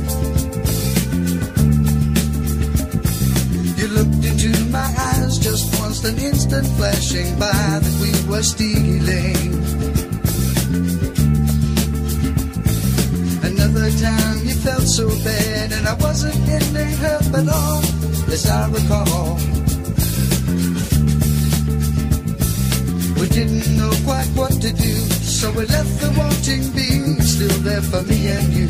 You 3.80 3.88
looked 3.88 4.24
into 4.26 4.52
my 4.65 4.89
eyes 5.10 5.38
just 5.39 5.80
once, 5.80 6.04
an 6.04 6.17
instant 6.19 6.67
flashing 6.78 7.32
by 7.39 7.80
that 7.84 7.95
we 8.04 8.12
were 8.30 8.43
stealing. 8.43 9.39
Another 13.41 13.89
time 13.91 14.38
you 14.45 14.54
felt 14.56 14.84
so 14.84 15.08
bad, 15.24 15.72
and 15.72 15.88
I 15.88 15.93
wasn't 15.93 16.45
getting 16.45 16.91
hurt 16.98 17.34
at 17.39 17.48
all, 17.48 17.82
as 18.31 18.45
I 18.49 18.67
recall. 18.69 19.35
We 23.19 23.27
didn't 23.29 23.77
know 23.77 23.91
quite 24.05 24.29
what 24.35 24.53
to 24.61 24.71
do, 24.71 24.93
so 25.37 25.51
we 25.51 25.65
left 25.65 25.93
the 26.01 26.09
wanting 26.17 26.63
being 26.71 27.21
still 27.21 27.57
there 27.67 27.81
for 27.81 28.01
me 28.03 28.27
and 28.27 28.53
you. 28.53 28.67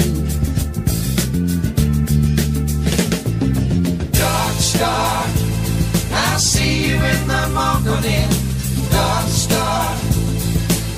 Dark 4.11 4.55
star, 4.71 5.25
I 6.11 6.37
see 6.37 6.89
you 6.89 6.95
in 6.95 7.21
the 7.27 7.43
morning. 7.59 8.29
Dark 8.91 9.27
star, 9.27 9.97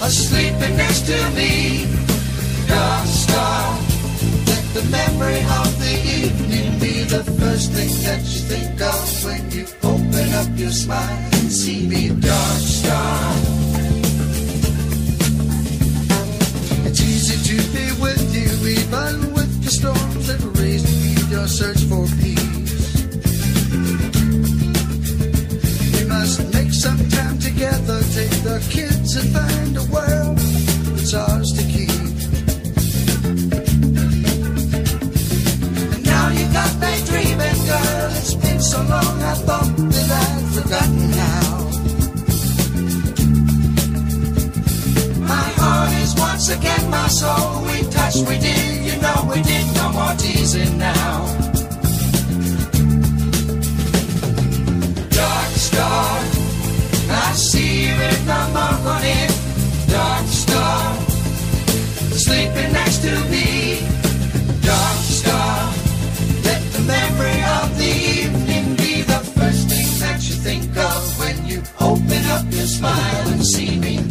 sleeping 0.10 0.76
next 0.78 1.06
to 1.08 1.18
me. 1.36 1.88
Dark 2.68 3.08
star, 3.08 3.80
let 4.48 4.66
the 4.76 4.84
memory 4.92 5.42
of 5.60 5.80
the 5.80 5.96
evening 6.20 6.80
be 6.80 6.91
the 7.12 7.24
first 7.42 7.72
thing 7.74 7.92
that 8.08 8.22
you 8.24 8.40
think 8.48 8.80
of 8.80 9.26
when 9.26 9.52
you 9.52 9.66
open 9.84 10.28
up 10.40 10.48
your 10.58 10.72
smile 10.72 11.30
and 11.34 11.52
see 11.52 11.86
me. 11.86 12.08
Dark 12.08 12.62
star. 12.80 13.34
It's 16.88 17.02
easy 17.02 17.38
to 17.50 17.58
be 17.76 17.86
with 18.00 18.24
you, 18.34 18.52
even 18.80 19.34
with 19.34 19.52
the 19.66 19.72
storms 19.72 20.28
that 20.28 20.40
raise 20.58 20.88
your 21.30 21.48
search 21.48 21.84
for 21.92 22.08
peace. 22.22 23.04
We 25.96 26.08
must 26.08 26.40
make 26.54 26.72
some 26.72 27.02
time 27.10 27.38
together, 27.40 28.00
take 28.16 28.38
the 28.48 28.66
kids 28.70 28.91
soul. 47.12 47.62
We 47.66 47.84
touched, 47.92 48.24
we 48.28 48.38
did, 48.40 48.86
you 48.88 48.96
know 49.02 49.28
we 49.30 49.42
did. 49.42 49.66
No 49.76 49.92
more 49.92 50.16
teasing 50.18 50.78
now. 50.78 51.28
Dark 55.20 55.52
star, 55.68 56.08
I 57.10 57.34
see 57.36 57.88
you 57.88 57.96
in 58.12 58.22
the 58.32 58.42
morning. 58.56 59.30
Dark 59.92 60.26
star, 60.44 60.96
sleeping 62.26 62.72
next 62.80 63.00
to 63.06 63.14
me. 63.34 63.48
Dark 64.64 65.00
star, 65.20 65.74
let 66.48 66.62
the 66.74 66.82
memory 66.96 67.42
of 67.60 67.68
the 67.78 67.92
evening 68.20 68.76
be 68.78 69.02
the 69.02 69.22
first 69.36 69.70
thing 69.70 69.90
that 70.00 70.20
you 70.28 70.36
think 70.48 70.78
of 70.78 71.20
when 71.20 71.46
you 71.46 71.62
open 71.80 72.24
up 72.36 72.46
your 72.52 72.70
smile 72.78 73.28
and 73.28 73.46
see 73.46 73.78
me. 73.80 74.11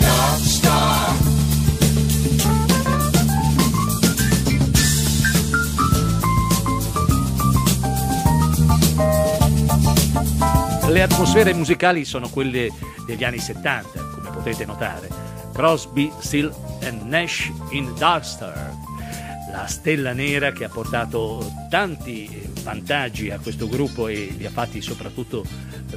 Le 10.90 11.02
atmosfere 11.02 11.54
musicali 11.54 12.04
sono 12.04 12.28
quelle 12.28 12.68
degli 13.06 13.22
anni 13.22 13.38
70, 13.38 14.06
come 14.12 14.30
potete 14.30 14.64
notare. 14.64 15.08
Crosby, 15.52 16.10
Still 16.18 16.52
and 16.82 17.02
Nash 17.02 17.48
in 17.70 17.94
Dark 17.96 18.24
Star. 18.24 18.74
La 19.52 19.68
stella 19.68 20.12
nera 20.12 20.50
che 20.50 20.64
ha 20.64 20.68
portato 20.68 21.48
tanti 21.70 22.28
vantaggi 22.62 23.30
a 23.30 23.38
questo 23.38 23.68
gruppo 23.68 24.08
e 24.08 24.34
li 24.36 24.44
ha 24.44 24.50
fatti 24.50 24.82
soprattutto 24.82 25.44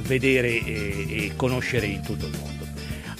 vedere 0.02 0.64
e 0.64 1.32
conoscere 1.34 1.86
in 1.86 2.00
tutto 2.00 2.26
il 2.26 2.38
mondo. 2.38 2.63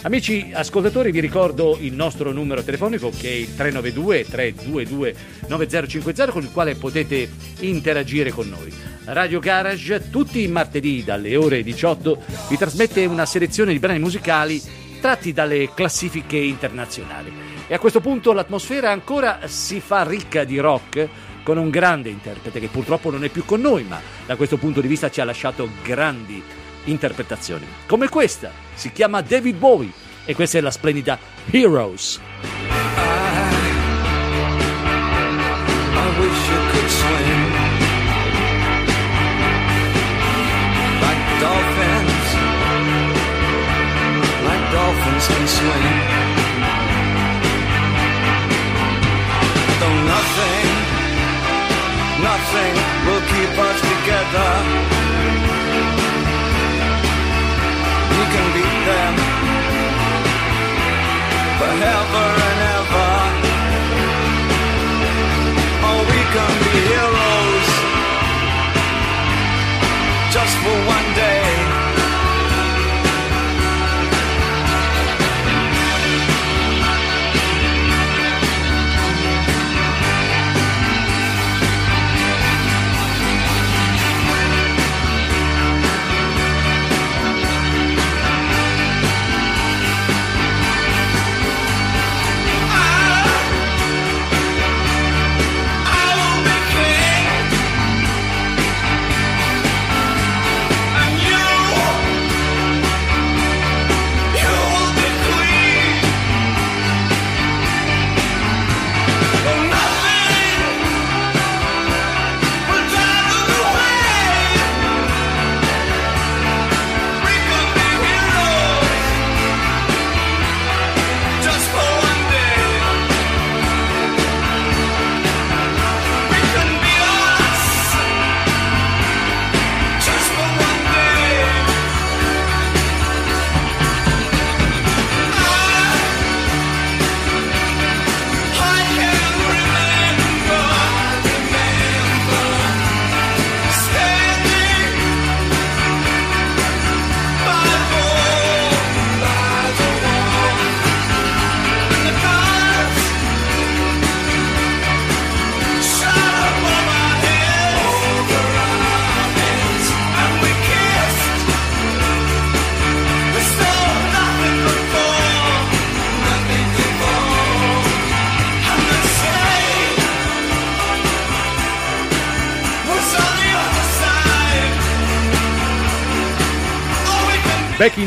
Amici 0.04 0.50
ascoltatori, 0.52 1.10
vi 1.10 1.20
ricordo 1.20 1.78
il 1.80 1.94
nostro 1.94 2.30
numero 2.30 2.62
telefonico 2.62 3.08
che 3.08 3.26
è 3.26 3.32
il 3.32 3.54
392 3.56 4.26
322 4.26 5.14
9050 5.48 6.30
con 6.30 6.42
il 6.42 6.52
quale 6.52 6.74
potete 6.74 7.26
interagire 7.60 8.30
con 8.30 8.46
noi. 8.46 8.70
Radio 9.06 9.40
Garage 9.40 10.10
tutti 10.10 10.42
i 10.42 10.48
martedì 10.48 11.02
dalle 11.04 11.36
ore 11.36 11.62
18 11.62 12.22
vi 12.50 12.58
trasmette 12.58 13.06
una 13.06 13.24
selezione 13.24 13.72
di 13.72 13.78
brani 13.78 13.98
musicali 13.98 14.60
tratti 15.00 15.32
dalle 15.32 15.72
classifiche 15.72 16.36
internazionali. 16.36 17.32
E 17.66 17.72
a 17.72 17.78
questo 17.78 18.00
punto 18.00 18.34
l'atmosfera 18.34 18.90
ancora 18.90 19.38
si 19.46 19.80
fa 19.80 20.04
ricca 20.04 20.44
di 20.44 20.58
rock 20.58 21.08
con 21.42 21.56
un 21.56 21.70
grande 21.70 22.10
interprete 22.10 22.60
che 22.60 22.68
purtroppo 22.68 23.10
non 23.10 23.24
è 23.24 23.30
più 23.30 23.46
con 23.46 23.62
noi, 23.62 23.84
ma 23.84 23.98
da 24.26 24.36
questo 24.36 24.58
punto 24.58 24.82
di 24.82 24.88
vista 24.88 25.10
ci 25.10 25.22
ha 25.22 25.24
lasciato 25.24 25.66
grandi 25.82 26.42
interpretazioni. 26.84 27.66
Come 27.86 28.08
questa, 28.08 28.50
si 28.74 28.92
chiama 28.92 29.20
David 29.20 29.56
Bowie 29.56 29.92
e 30.24 30.34
questa 30.34 30.58
è 30.58 30.60
la 30.60 30.70
splendida 30.70 31.18
Heroes. 31.50 32.20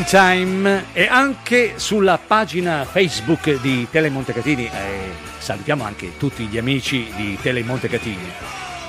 Time 0.08 0.86
e 0.94 1.06
anche 1.06 1.74
sulla 1.76 2.16
pagina 2.16 2.86
Facebook 2.86 3.60
di 3.60 3.86
Tele 3.90 4.08
Montecatini. 4.08 4.64
eh, 4.64 4.70
salutiamo 5.36 5.84
anche 5.84 6.16
tutti 6.16 6.46
gli 6.46 6.56
amici 6.56 7.12
di 7.14 7.36
Tele 7.42 7.62
Montecatini. 7.62 8.32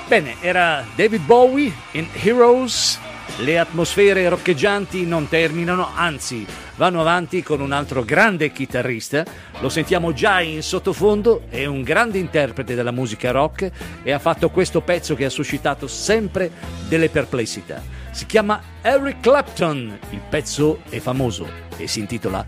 Bene, 0.08 0.36
era 0.40 0.82
David 0.94 1.20
Bowie 1.26 1.70
in 1.90 2.06
Heroes. 2.22 2.98
Le 3.40 3.58
atmosfere 3.58 4.30
roccheggianti 4.30 5.04
non 5.04 5.28
terminano, 5.28 5.90
anzi 5.94 6.46
vanno 6.76 7.02
avanti 7.02 7.42
con 7.42 7.60
un 7.60 7.72
altro 7.72 8.02
grande 8.02 8.50
chitarrista. 8.50 9.22
Lo 9.60 9.68
sentiamo 9.68 10.14
già 10.14 10.40
in 10.40 10.62
sottofondo, 10.62 11.42
è 11.50 11.66
un 11.66 11.82
grande 11.82 12.16
interprete 12.16 12.74
della 12.74 12.92
musica 12.92 13.30
rock 13.30 13.70
e 14.02 14.10
ha 14.10 14.18
fatto 14.18 14.48
questo 14.48 14.80
pezzo 14.80 15.14
che 15.14 15.26
ha 15.26 15.30
suscitato 15.30 15.86
sempre 15.86 16.50
delle 16.88 17.10
perplessità. 17.10 17.99
Si 18.12 18.26
chiama 18.26 18.60
Eric 18.82 19.20
Clapton, 19.20 19.98
il 20.10 20.20
pezzo 20.28 20.82
è 20.88 20.98
famoso 20.98 21.48
e 21.76 21.86
si 21.86 22.00
intitola 22.00 22.44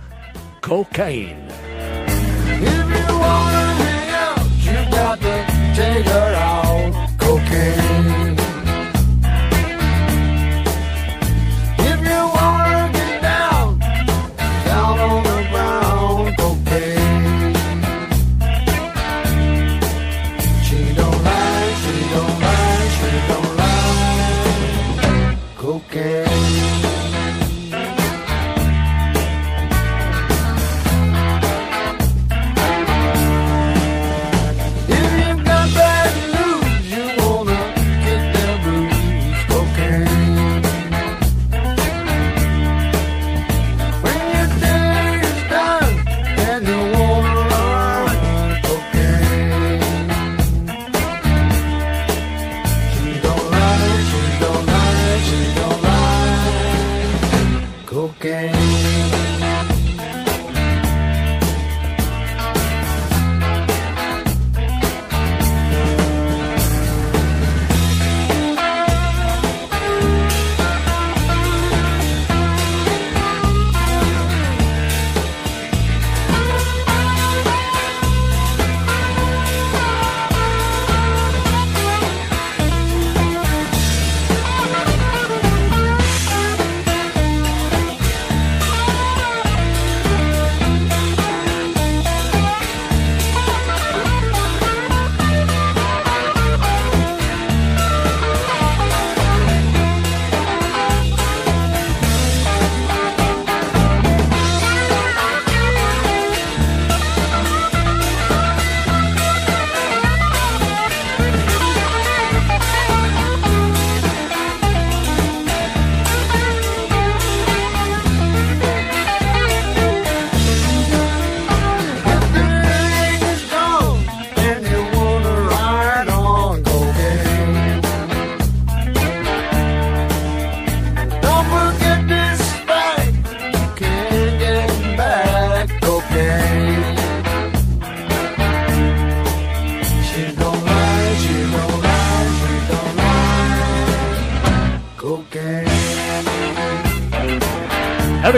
Cocaine. 0.61 1.47
If 2.61 3.09
you 3.09 3.19
wanna 3.19 3.75
hang 3.79 4.11
out, 4.13 4.47
you 4.65 4.91
got 4.91 5.21
to 5.21 5.45
take 5.75 6.05
her 6.05 6.35
out. 6.35 6.95
Cocaine. 7.19 7.82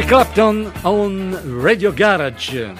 Eric 0.04 0.16
Clapton 0.16 0.72
on 0.82 1.60
Radio 1.62 1.90
Garage. 1.90 2.74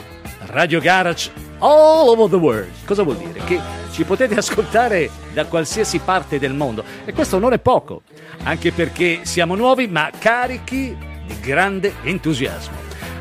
Radio 0.48 0.78
Garage 0.78 1.30
all 1.60 2.10
over 2.10 2.28
the 2.28 2.36
world. 2.36 2.70
Cosa 2.84 3.02
vuol 3.02 3.16
dire? 3.16 3.40
Che 3.46 3.58
ci 3.92 4.04
potete 4.04 4.34
ascoltare 4.34 5.08
da 5.32 5.46
qualsiasi 5.46 6.00
parte 6.00 6.38
del 6.38 6.52
mondo 6.52 6.84
e 7.06 7.14
questo 7.14 7.38
non 7.38 7.54
è 7.54 7.58
poco, 7.58 8.02
anche 8.42 8.72
perché 8.72 9.20
siamo 9.22 9.54
nuovi 9.54 9.88
ma 9.88 10.10
carichi 10.18 10.94
di 11.26 11.40
grande 11.40 11.94
entusiasmo. 12.02 12.76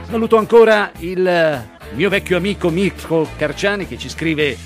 Saluto 0.09 0.35
ancora 0.35 0.91
il 0.97 1.63
mio 1.93 2.09
vecchio 2.09 2.35
amico 2.35 2.69
Mirko 2.69 3.25
Carciani 3.37 3.87
che 3.87 3.97
ci 3.97 4.09
scrive 4.09 4.57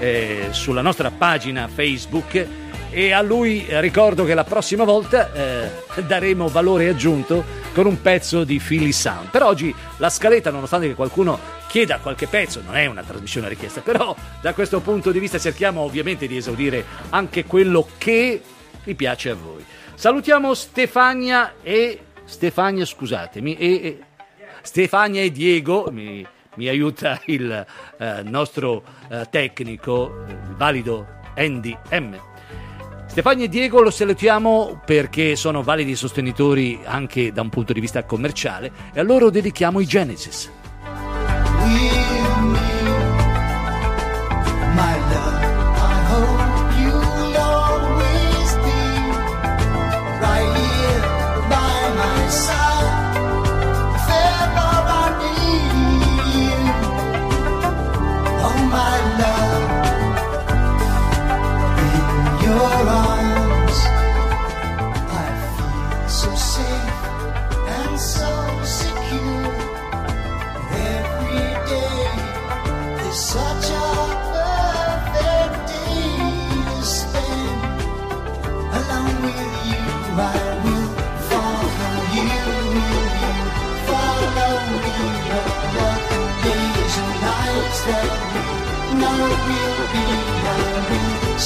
eh, 0.00 0.48
sulla 0.50 0.82
nostra 0.82 1.12
pagina 1.12 1.68
Facebook 1.68 2.44
e 2.90 3.12
a 3.12 3.22
lui 3.22 3.66
eh, 3.66 3.80
ricordo 3.80 4.24
che 4.24 4.34
la 4.34 4.44
prossima 4.44 4.84
volta 4.84 5.32
eh, 5.32 5.70
daremo 6.06 6.48
valore 6.48 6.88
aggiunto 6.88 7.44
con 7.72 7.86
un 7.86 8.00
pezzo 8.00 8.42
di 8.44 8.58
Philly 8.58 8.92
Sound. 8.92 9.30
Per 9.30 9.42
oggi 9.42 9.74
la 9.98 10.10
scaletta, 10.10 10.50
nonostante 10.50 10.88
che 10.88 10.94
qualcuno 10.94 11.38
chieda 11.68 11.98
qualche 11.98 12.26
pezzo, 12.26 12.60
non 12.64 12.76
è 12.76 12.86
una 12.86 13.02
trasmissione 13.02 13.48
richiesta, 13.48 13.80
però 13.80 14.14
da 14.40 14.52
questo 14.54 14.80
punto 14.80 15.12
di 15.12 15.20
vista 15.20 15.38
cerchiamo 15.38 15.82
ovviamente 15.82 16.26
di 16.26 16.36
esaudire 16.36 16.84
anche 17.10 17.44
quello 17.44 17.86
che 17.96 18.42
vi 18.82 18.94
piace 18.94 19.30
a 19.30 19.34
voi. 19.34 19.64
Salutiamo 19.94 20.52
Stefania 20.54 21.54
e 21.62 22.00
Stefania, 22.24 22.84
scusatemi, 22.84 23.56
e, 23.56 23.66
e- 23.66 24.00
Stefania 24.62 25.22
e 25.22 25.30
Diego, 25.30 25.88
mi, 25.90 26.26
mi 26.56 26.68
aiuta 26.68 27.20
il 27.26 27.66
eh, 27.98 28.22
nostro 28.24 28.82
eh, 29.08 29.26
tecnico, 29.30 30.24
il 30.28 30.54
valido 30.56 31.06
Andy 31.36 31.76
M. 31.90 32.29
Stefania 33.10 33.46
e 33.46 33.48
Diego 33.48 33.80
lo 33.82 33.90
salutiamo 33.90 34.82
perché 34.84 35.34
sono 35.34 35.64
validi 35.64 35.96
sostenitori 35.96 36.78
anche 36.84 37.32
da 37.32 37.42
un 37.42 37.48
punto 37.48 37.72
di 37.72 37.80
vista 37.80 38.04
commerciale 38.04 38.70
e 38.92 39.00
a 39.00 39.02
loro 39.02 39.30
dedichiamo 39.30 39.80
i 39.80 39.84
Genesis. 39.84 40.59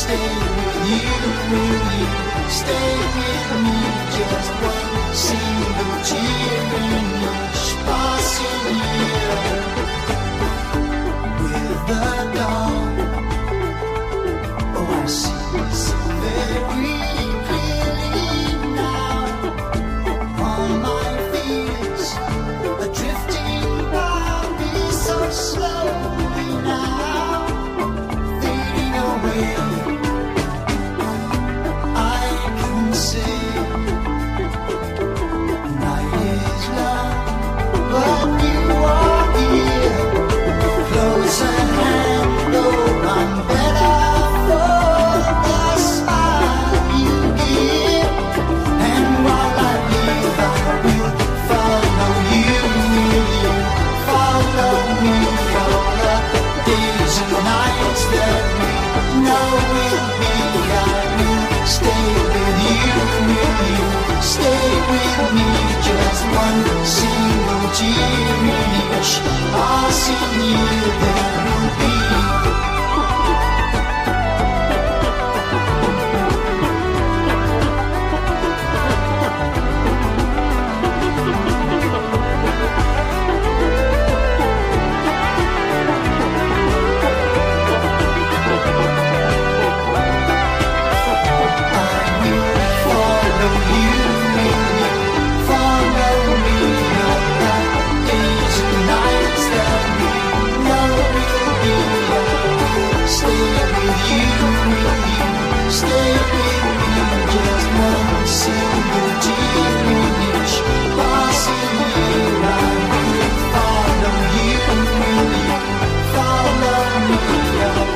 Stay 0.05 0.17
with 0.17 0.85
you, 0.91 1.01
will 1.51 1.89
you 2.01 2.51
stay 2.51 2.93
with 3.17 3.49
me? 3.65 3.77
Just 4.13 4.53
one 4.63 4.74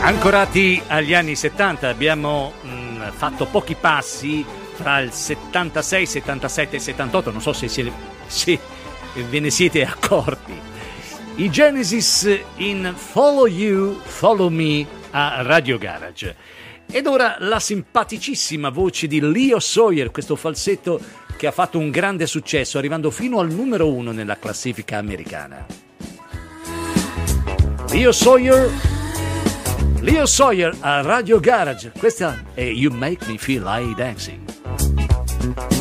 Ancorati 0.08 0.80
agli 0.86 1.12
anni 1.12 1.36
70 1.36 1.86
abbiamo 1.86 2.54
mh, 2.62 3.12
fatto 3.12 3.44
pochi 3.44 3.74
passi 3.78 4.42
fra 4.72 5.00
il 5.00 5.12
76, 5.12 6.06
77 6.06 6.76
e 6.76 6.78
78, 6.78 7.30
non 7.30 7.42
so 7.42 7.52
se, 7.52 7.68
se- 7.68 7.92
se 8.26 8.58
ve 9.28 9.38
ne 9.38 9.50
siete 9.50 9.84
accorti. 9.84 10.58
I 11.36 11.50
Genesis 11.50 12.40
in 12.56 12.94
Follow 12.96 13.46
You, 13.46 14.00
Follow 14.02 14.48
Me 14.48 14.86
a 15.10 15.42
Radio 15.42 15.76
Garage. 15.76 16.34
Ed 16.90 17.06
ora 17.06 17.36
la 17.40 17.60
simpaticissima 17.60 18.70
voce 18.70 19.08
di 19.08 19.20
Leo 19.20 19.60
Sawyer, 19.60 20.10
questo 20.10 20.36
falsetto 20.36 20.98
che 21.36 21.46
ha 21.46 21.52
fatto 21.52 21.78
un 21.78 21.90
grande 21.90 22.26
successo, 22.26 22.78
arrivando 22.78 23.10
fino 23.10 23.40
al 23.40 23.52
numero 23.52 23.92
uno 23.92 24.12
nella 24.12 24.38
classifica 24.38 24.96
americana. 24.96 25.66
Leo 27.90 28.12
Sawyer 28.12 28.96
Leo 30.00 30.26
Sawyer 30.26 30.74
a 30.80 31.02
Radio 31.02 31.40
Garage. 31.40 31.92
Questa 31.98 32.44
è 32.54 32.62
You 32.62 32.92
Make 32.92 33.26
Me 33.26 33.38
Feel 33.38 33.62
Like 33.62 33.94
Dancing. 33.94 35.77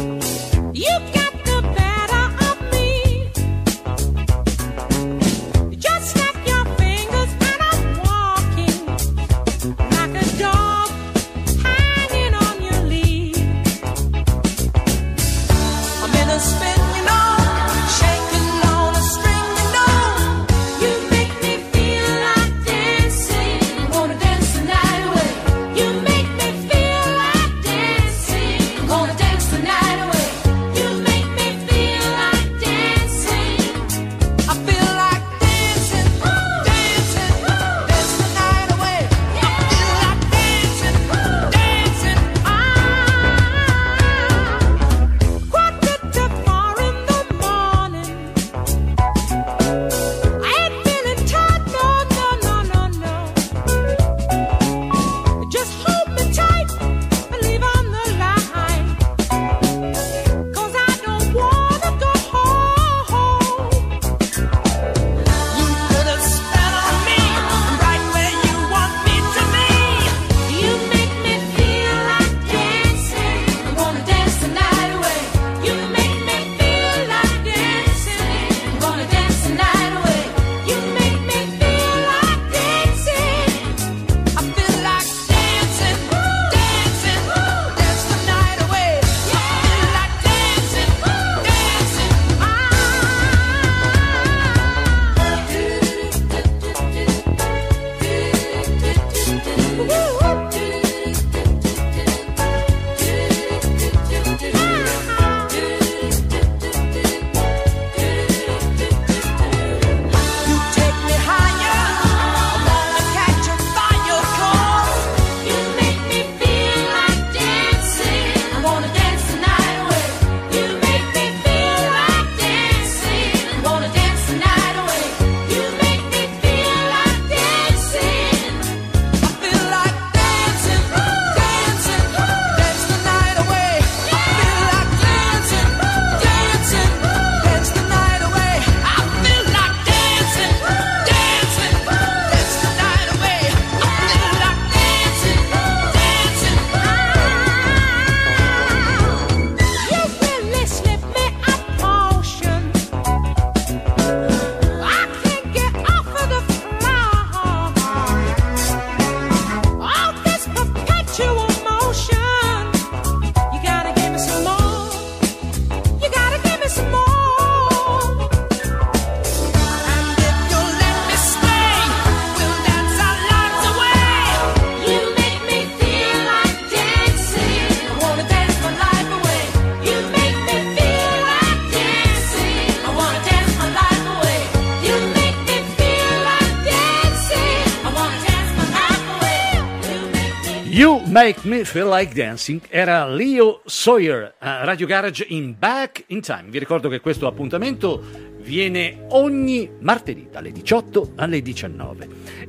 Make 191.18 191.48
Me 191.48 191.64
Feel 191.66 191.90
Like 191.90 192.14
Dancing 192.14 192.62
era 192.70 193.08
Leo 193.08 193.62
Sawyer 193.66 194.36
a 194.38 194.64
Radio 194.64 194.86
Garage 194.86 195.26
in 195.30 195.56
Back 195.58 196.04
in 196.10 196.22
Time. 196.22 196.44
Vi 196.50 196.60
ricordo 196.60 196.90
che 196.90 197.00
questo 197.00 197.26
appuntamento 197.26 198.04
viene 198.38 199.06
ogni 199.10 199.68
martedì 199.80 200.28
dalle 200.32 200.52
18 200.52 201.14
alle 201.16 201.42
19 201.42 202.08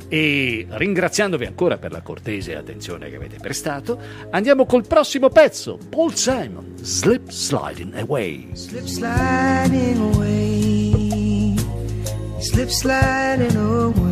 e 0.09 0.67
ringraziandovi 0.69 1.47
ancora 1.47 1.79
per 1.79 1.93
la 1.93 2.03
cortese 2.03 2.57
attenzione 2.57 3.09
che 3.09 3.17
avete 3.17 3.39
prestato, 3.41 3.99
andiamo 4.33 4.67
col 4.67 4.87
prossimo 4.87 5.31
pezzo, 5.31 5.79
Paul 5.89 6.15
Simon, 6.15 6.75
Slip 6.83 7.31
Sliding 7.31 7.95
Away. 7.95 8.51
Slip 8.53 8.85
sliding 8.85 9.97
away, 10.13 11.57
slip 12.39 12.69
sliding 12.69 13.57
away. 13.57 14.08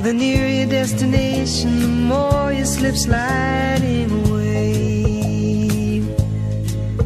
The 0.00 0.12
nearer 0.14 0.46
your 0.46 0.66
destination, 0.66 1.80
the 1.80 1.88
more 1.88 2.52
you 2.52 2.64
slip 2.64 2.94
sliding 2.94 4.10
away. 4.26 6.02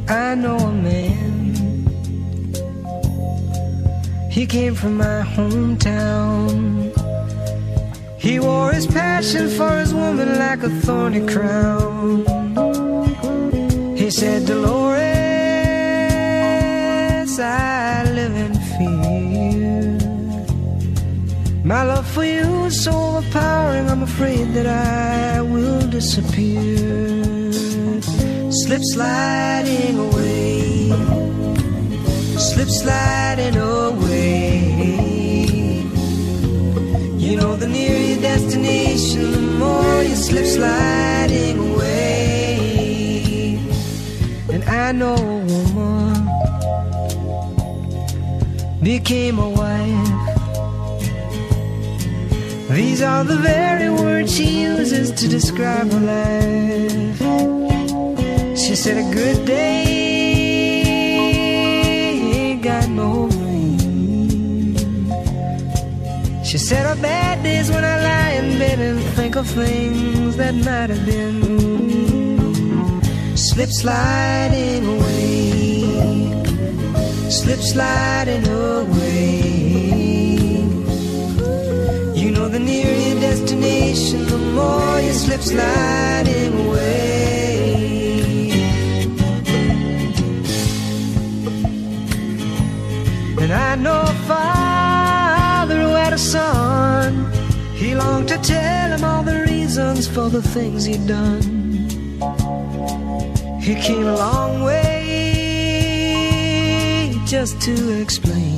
I 0.09 0.35
know 0.35 0.59
a 0.59 0.73
man, 0.73 1.55
he 4.31 4.47
came 4.47 4.75
from 4.75 4.99
my 4.99 5.23
hometown. 5.35 6.93
He 8.19 8.39
wore 8.39 8.73
his 8.73 8.87
passion 8.87 9.49
for 9.49 9.79
his 9.79 9.93
woman 9.95 10.39
like 10.39 10.63
a 10.63 10.71
thorny 10.85 11.27
crown. 11.27 12.25
He 13.97 14.11
said, 14.11 14.47
Dolores, 14.47 15.01
I 17.41 18.05
live 18.13 18.37
in 18.37 18.55
fear. 18.77 19.99
My 21.65 21.83
love 21.85 22.07
for 22.07 22.25
you 22.25 22.62
is 22.73 22.85
so 22.85 22.93
overpowering, 22.93 23.89
I'm 23.91 24.03
afraid 24.03 24.47
that 24.55 24.67
I 24.67 25.43
will 25.43 25.87
disappear. 25.99 27.53
Slip 28.63 28.83
sliding 28.95 29.99
away, 30.07 30.91
slip 32.51 32.71
sliding 32.83 33.57
away. 33.57 34.59
You 37.25 37.37
know, 37.41 37.57
the 37.57 37.69
nearer 37.69 38.05
your 38.13 38.21
destination, 38.21 39.33
the 39.33 39.41
more 39.63 40.03
you 40.03 40.17
slip 40.29 40.47
sliding 40.47 41.57
away. 41.69 43.59
And 44.55 44.63
I 44.65 44.93
know 44.93 45.15
a 45.15 45.65
woman 45.75 46.29
became 48.83 49.39
a 49.39 49.51
wife. 49.61 50.32
These 52.75 53.03
are 53.03 53.23
the 53.23 53.37
very 53.37 53.91
words 53.91 54.35
she 54.35 54.63
uses 54.63 55.11
to 55.13 55.29
describe 55.29 55.93
her 55.93 56.01
life. 56.01 57.19
She 58.57 58.75
said, 58.75 58.97
A 58.97 59.05
good 59.13 59.45
day 59.45 59.93
got 62.63 62.89
no 62.89 63.27
rain. 63.27 64.75
She 66.43 66.57
said, 66.57 66.87
A 66.87 66.97
bad 67.03 67.43
day's 67.43 67.71
when 67.71 67.85
I 67.85 67.97
lie 68.09 68.31
in 68.41 68.59
bed 68.59 68.79
and 68.79 69.01
think 69.17 69.37
of 69.37 69.47
things 69.49 70.39
that 70.39 70.55
might 70.55 70.89
have 70.89 71.05
been. 71.05 71.43
Slip 73.37 73.69
sliding 73.69 74.87
away, 74.97 76.33
slip 77.29 77.61
sliding 77.61 78.49
away. 78.49 79.92
Destination, 83.43 84.27
the 84.27 84.39
more 84.39 85.01
you 85.01 85.13
slip 85.13 85.41
sliding 85.41 86.67
away. 86.67 88.51
And 93.41 93.53
I 93.53 93.75
know 93.77 94.03
a 94.03 94.15
father 94.29 95.81
who 95.83 95.95
had 95.95 96.13
a 96.13 96.19
son. 96.19 97.33
He 97.75 97.95
longed 97.95 98.29
to 98.29 98.39
tell 98.39 98.91
him 98.97 99.05
all 99.05 99.23
the 99.25 99.41
reasons 99.49 100.07
for 100.07 100.29
the 100.29 100.43
things 100.43 100.85
he'd 100.85 101.07
done. 101.07 101.43
He 103.61 103.75
came 103.75 104.07
a 104.07 104.17
long 104.17 104.63
way 104.63 104.83
just 107.27 107.61
to 107.63 108.01
explain. 108.01 108.52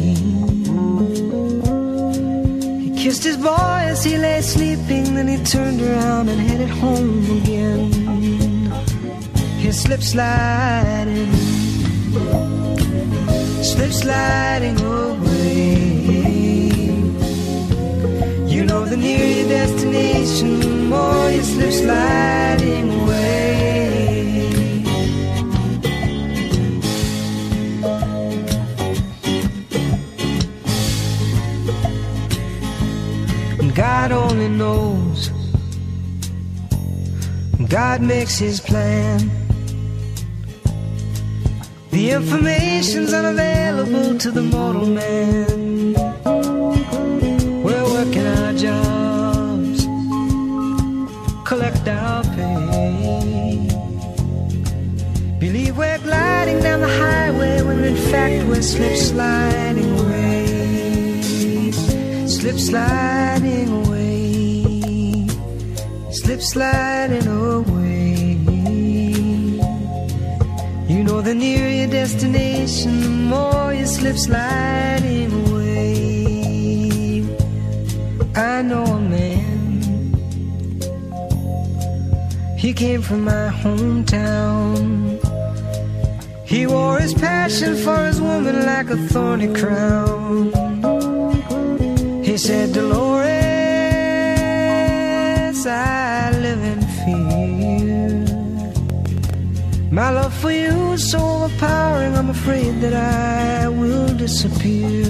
Kissed 3.25 3.37
his 3.37 3.45
boy 3.45 3.81
as 3.93 4.05
he 4.05 4.19
lay 4.19 4.41
sleeping, 4.43 5.15
then 5.15 5.29
he 5.29 5.39
turned 5.45 5.81
around 5.81 6.29
and 6.29 6.41
headed 6.41 6.69
home 6.69 7.25
again. 7.39 7.91
His 9.59 9.81
slip 9.81 10.03
sliding, 10.03 11.33
slip 13.63 13.93
sliding 13.93 14.79
away. 14.81 15.95
You 18.47 18.65
know, 18.65 18.85
the 18.85 18.97
nearer 18.97 19.31
your 19.39 19.49
destination, 19.49 20.61
the 20.61 20.69
more 20.69 21.31
you 21.31 21.43
slip 21.43 21.73
sliding 21.73 22.91
away. 23.01 23.34
God 34.05 34.13
only 34.13 34.51
knows. 34.51 35.31
God 37.71 38.03
makes 38.03 38.37
his 38.37 38.61
plan. 38.61 39.31
The 41.91 42.11
information's 42.11 43.15
unavailable 43.15 44.19
to 44.19 44.31
the 44.31 44.43
mortal 44.43 44.85
man. 44.85 45.95
We're 47.65 47.89
working 47.97 48.27
our 48.27 48.53
jobs, 48.53 49.87
collect 51.49 51.89
our 51.89 52.25
pay. 52.37 53.69
Believe 55.41 55.79
we're 55.79 55.99
gliding 56.01 56.61
down 56.61 56.81
the 56.81 56.95
highway 57.05 57.63
when 57.63 57.83
in 57.83 57.97
fact 58.13 58.45
we're 58.49 58.61
slip 58.61 58.97
sliding 58.99 59.99
away. 59.99 61.73
Slip 62.29 62.59
sliding 62.59 63.69
away. 63.69 63.84
Sliding 66.53 67.27
away. 67.27 68.37
You 70.87 71.03
know, 71.03 71.23
the 71.23 71.35
nearer 71.35 71.71
your 71.71 71.87
destination, 71.89 73.01
the 73.01 73.09
more 73.09 73.73
you 73.73 73.87
slip 73.87 74.19
sliding 74.19 75.33
away. 75.47 77.25
I 78.37 78.61
know 78.61 78.85
a 78.85 79.01
man, 79.01 79.81
he 82.59 82.75
came 82.75 83.01
from 83.01 83.25
my 83.25 83.49
hometown. 83.63 85.19
He 86.45 86.67
wore 86.67 86.99
his 87.01 87.15
passion 87.15 87.75
for 87.75 88.05
his 88.05 88.21
woman 88.21 88.67
like 88.67 88.91
a 88.91 88.99
thorny 89.09 89.49
crown. 89.55 90.53
He 92.23 92.37
said, 92.37 92.75
Dolores, 92.75 93.25
I 95.67 96.04
My 99.95 100.11
love 100.11 100.35
for 100.35 100.51
you 100.51 100.95
is 100.95 101.09
so 101.13 101.21
overpowering, 101.21 102.17
I'm 102.17 102.29
afraid 102.29 102.81
that 102.81 102.95
I 102.95 103.69
will 103.69 104.09
disappear. 104.09 105.05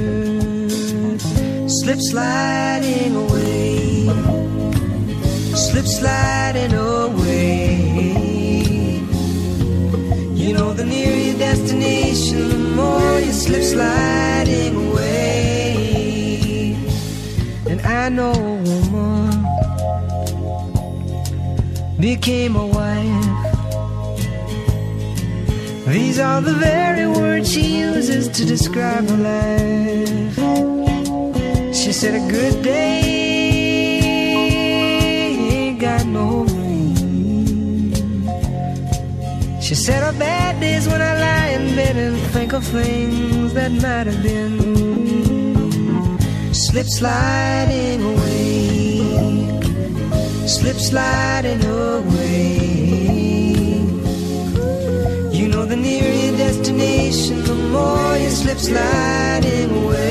Slip 1.66 1.98
sliding 2.00 3.16
away, 3.16 4.10
slip 5.54 5.86
sliding 5.86 6.74
away. 6.74 7.76
You 10.34 10.52
know, 10.52 10.74
the 10.74 10.84
nearer 10.84 11.16
your 11.16 11.38
destination, 11.38 12.50
the 12.50 12.58
more 12.76 13.20
you 13.20 13.32
slip 13.32 13.62
sliding 13.62 14.76
away. 14.90 16.76
And 17.70 17.80
I 17.80 18.10
know 18.10 18.34
a 18.34 18.80
woman 18.92 19.46
became 21.98 22.54
a 22.56 22.66
wife. 22.66 23.53
These 25.94 26.18
are 26.18 26.40
the 26.40 26.54
very 26.54 27.06
words 27.06 27.52
she 27.52 27.78
uses 27.78 28.26
to 28.36 28.44
describe 28.44 29.08
her 29.08 29.16
life. 29.16 30.34
She 31.72 31.92
said, 31.92 32.14
A 32.20 32.28
good 32.28 32.64
day 32.64 33.04
got 35.78 36.04
no 36.06 36.46
rain. 36.46 37.94
She 39.62 39.76
said, 39.76 40.02
A 40.02 40.12
bad 40.18 40.58
day's 40.58 40.88
when 40.88 41.00
I 41.00 41.14
lie 41.26 41.50
in 41.58 41.76
bed 41.76 41.96
and 41.96 42.16
think 42.32 42.54
of 42.54 42.64
things 42.64 43.54
that 43.54 43.70
might 43.70 44.08
have 44.08 44.20
been. 44.20 44.58
Slip 46.52 46.86
sliding 46.86 48.02
away, 48.02 48.98
slip 50.48 50.76
sliding 50.76 51.64
away. 51.64 52.73
Slip 58.56 58.58
sliding 58.58 59.70
away. 59.70 60.02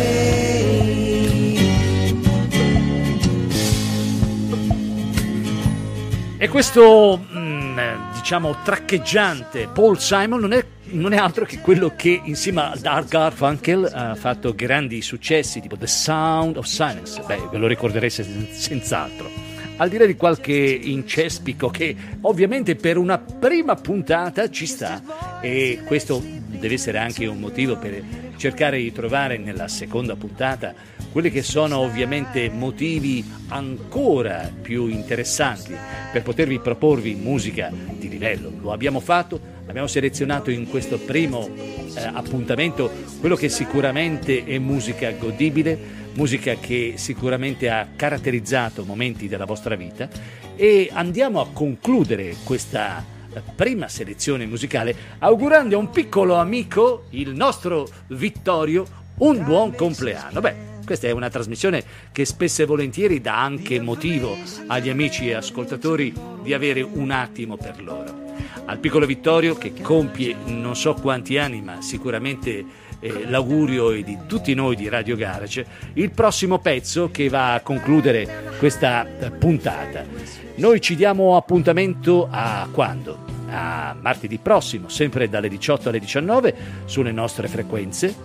E 6.37 6.47
questo, 6.49 7.25
mm, 7.31 7.79
diciamo, 8.15 8.57
traccheggiante 8.63 9.69
Paul 9.73 9.97
Simon 9.99 10.41
non 10.41 10.51
è, 10.51 10.65
non 10.91 11.13
è 11.13 11.17
altro 11.17 11.45
che 11.45 11.59
quello 11.59 11.93
che 11.95 12.21
insieme 12.23 12.61
ad 12.61 12.85
Art 12.85 13.07
Garfunkel 13.07 13.89
ha 13.93 14.15
fatto 14.15 14.53
grandi 14.53 15.01
successi, 15.01 15.61
tipo 15.61 15.77
The 15.77 15.87
Sound 15.87 16.57
of 16.57 16.65
Silence. 16.65 17.21
Beh, 17.25 17.47
ve 17.49 17.57
lo 17.57 17.67
ricorderete 17.67 18.23
sen- 18.23 18.47
senz'altro. 18.51 19.42
Al 19.75 19.89
di 19.89 19.97
là 19.97 20.05
di 20.05 20.15
qualche 20.15 20.53
incespico 20.53 21.69
che 21.69 21.95
ovviamente 22.21 22.75
per 22.75 22.97
una 22.97 23.17
prima 23.17 23.75
puntata 23.75 24.49
ci 24.49 24.65
sta 24.67 25.39
e 25.41 25.81
questo 25.85 26.23
deve 26.23 26.75
essere 26.75 26.99
anche 26.99 27.25
un 27.25 27.39
motivo 27.39 27.77
per 27.77 28.01
cercare 28.37 28.77
di 28.77 28.91
trovare 28.91 29.37
nella 29.37 29.67
seconda 29.67 30.15
puntata 30.15 30.73
quelli 31.11 31.31
che 31.31 31.43
sono 31.43 31.77
ovviamente 31.79 32.49
motivi 32.49 33.23
ancora 33.49 34.51
più 34.61 34.87
interessanti 34.87 35.75
per 36.11 36.23
potervi 36.23 36.59
proporvi 36.59 37.15
musica 37.15 37.71
di 37.71 38.09
livello. 38.09 38.51
Lo 38.61 38.71
abbiamo 38.71 38.99
fatto, 38.99 39.39
abbiamo 39.67 39.87
selezionato 39.87 40.49
in 40.49 40.67
questo 40.67 40.97
primo 40.97 41.49
eh, 41.55 42.01
appuntamento 42.01 42.91
quello 43.19 43.35
che 43.35 43.49
sicuramente 43.49 44.43
è 44.43 44.57
musica 44.57 45.11
godibile, 45.11 46.01
musica 46.13 46.55
che 46.55 46.93
sicuramente 46.97 47.69
ha 47.69 47.87
caratterizzato 47.95 48.83
momenti 48.85 49.27
della 49.27 49.45
vostra 49.45 49.75
vita 49.75 50.09
e 50.55 50.89
andiamo 50.91 51.41
a 51.41 51.47
concludere 51.51 52.35
questa 52.43 53.03
eh, 53.33 53.41
prima 53.55 53.87
selezione 53.87 54.45
musicale 54.45 54.95
augurando 55.19 55.75
a 55.75 55.79
un 55.79 55.89
piccolo 55.89 56.35
amico, 56.35 57.05
il 57.11 57.33
nostro 57.33 57.87
Vittorio, 58.07 58.85
un 59.17 59.43
buon 59.43 59.75
compleanno. 59.75 60.39
Beh, 60.39 60.71
questa 60.85 61.07
è 61.07 61.11
una 61.11 61.29
trasmissione 61.29 61.83
che 62.11 62.25
spesso 62.25 62.61
e 62.61 62.65
volentieri 62.65 63.21
dà 63.21 63.41
anche 63.41 63.79
motivo 63.79 64.37
agli 64.67 64.89
amici 64.89 65.29
e 65.29 65.33
ascoltatori 65.33 66.13
di 66.41 66.53
avere 66.53 66.81
un 66.81 67.09
attimo 67.11 67.55
per 67.55 67.81
loro. 67.81 68.21
Al 68.65 68.79
piccolo 68.79 69.05
Vittorio 69.05 69.55
che 69.55 69.73
compie 69.81 70.35
non 70.45 70.75
so 70.75 70.93
quanti 70.93 71.37
anni, 71.37 71.61
ma 71.61 71.81
sicuramente 71.81 72.65
eh, 73.03 73.27
l'augurio 73.27 73.91
di 74.01 74.17
tutti 74.27 74.53
noi 74.53 74.77
di 74.77 74.87
Radio 74.87 75.17
Garage, 75.17 75.65
il 75.95 76.11
prossimo 76.11 76.59
pezzo 76.59 77.11
che 77.11 77.27
va 77.27 77.53
a 77.53 77.59
concludere 77.59 78.55
questa 78.57 79.05
eh, 79.05 79.29
puntata. 79.29 80.05
Noi 80.55 80.79
ci 80.79 80.95
diamo 80.95 81.35
appuntamento 81.35 82.29
a 82.31 82.65
quando? 82.71 83.31
A 83.49 83.93
martedì 83.99 84.37
prossimo, 84.37 84.87
sempre 84.87 85.27
dalle 85.27 85.49
18 85.49 85.89
alle 85.89 85.99
19 85.99 86.55
sulle 86.85 87.11
nostre 87.11 87.49
frequenze 87.49 88.15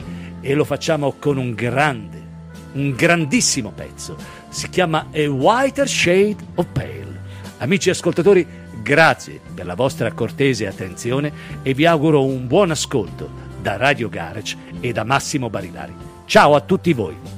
e 0.41 0.55
lo 0.55 0.65
facciamo 0.65 1.17
con 1.19 1.37
un 1.37 1.55
grande 1.55 2.27
un 2.71 2.95
grandissimo 2.95 3.73
pezzo. 3.73 4.17
Si 4.51 4.69
chiama 4.69 5.09
A 5.13 5.29
Whiter 5.29 5.89
Shade 5.89 6.37
of 6.55 6.67
Pale. 6.71 7.21
Amici 7.59 7.91
ascoltatori, 7.91 8.47
grazie 8.83 9.41
per 9.55 9.67
la 9.67 9.75
vostra 9.75 10.13
cortese 10.13 10.67
attenzione 10.67 11.33
e 11.63 11.75
vi 11.75 11.87
auguro 11.87 12.25
un 12.25 12.47
buon 12.47 12.71
ascolto 12.71 13.48
da 13.69 13.77
Radio 13.77 14.09
Garage 14.09 14.57
e 14.81 14.93
da 14.93 15.05
Massimo 15.05 15.51
Barilari. 15.51 15.95
Ciao 16.25 16.55
a 16.55 16.61
tutti 16.61 16.95
voi. 16.95 17.38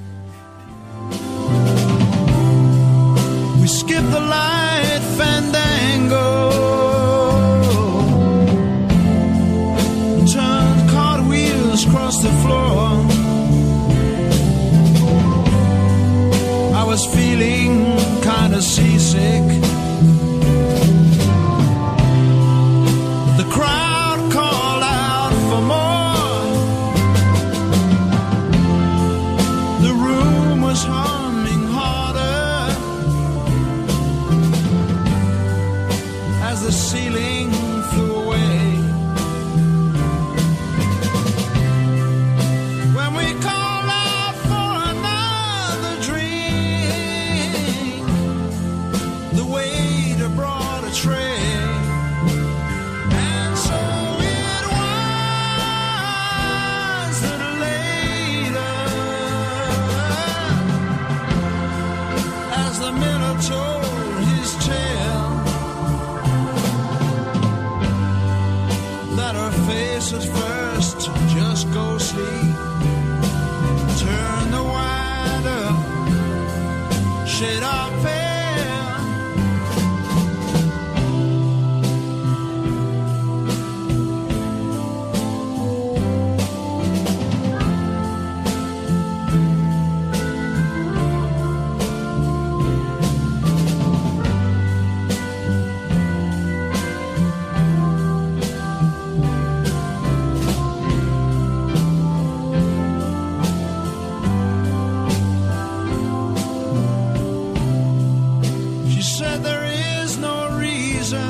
Said 109.21 109.43
there 109.43 109.67
is 110.03 110.17
no 110.17 110.49
reason, 110.57 111.21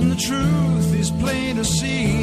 and 0.00 0.10
the 0.12 0.16
truth 0.16 0.94
is 0.94 1.10
plain 1.10 1.56
to 1.56 1.64
see. 1.64 2.15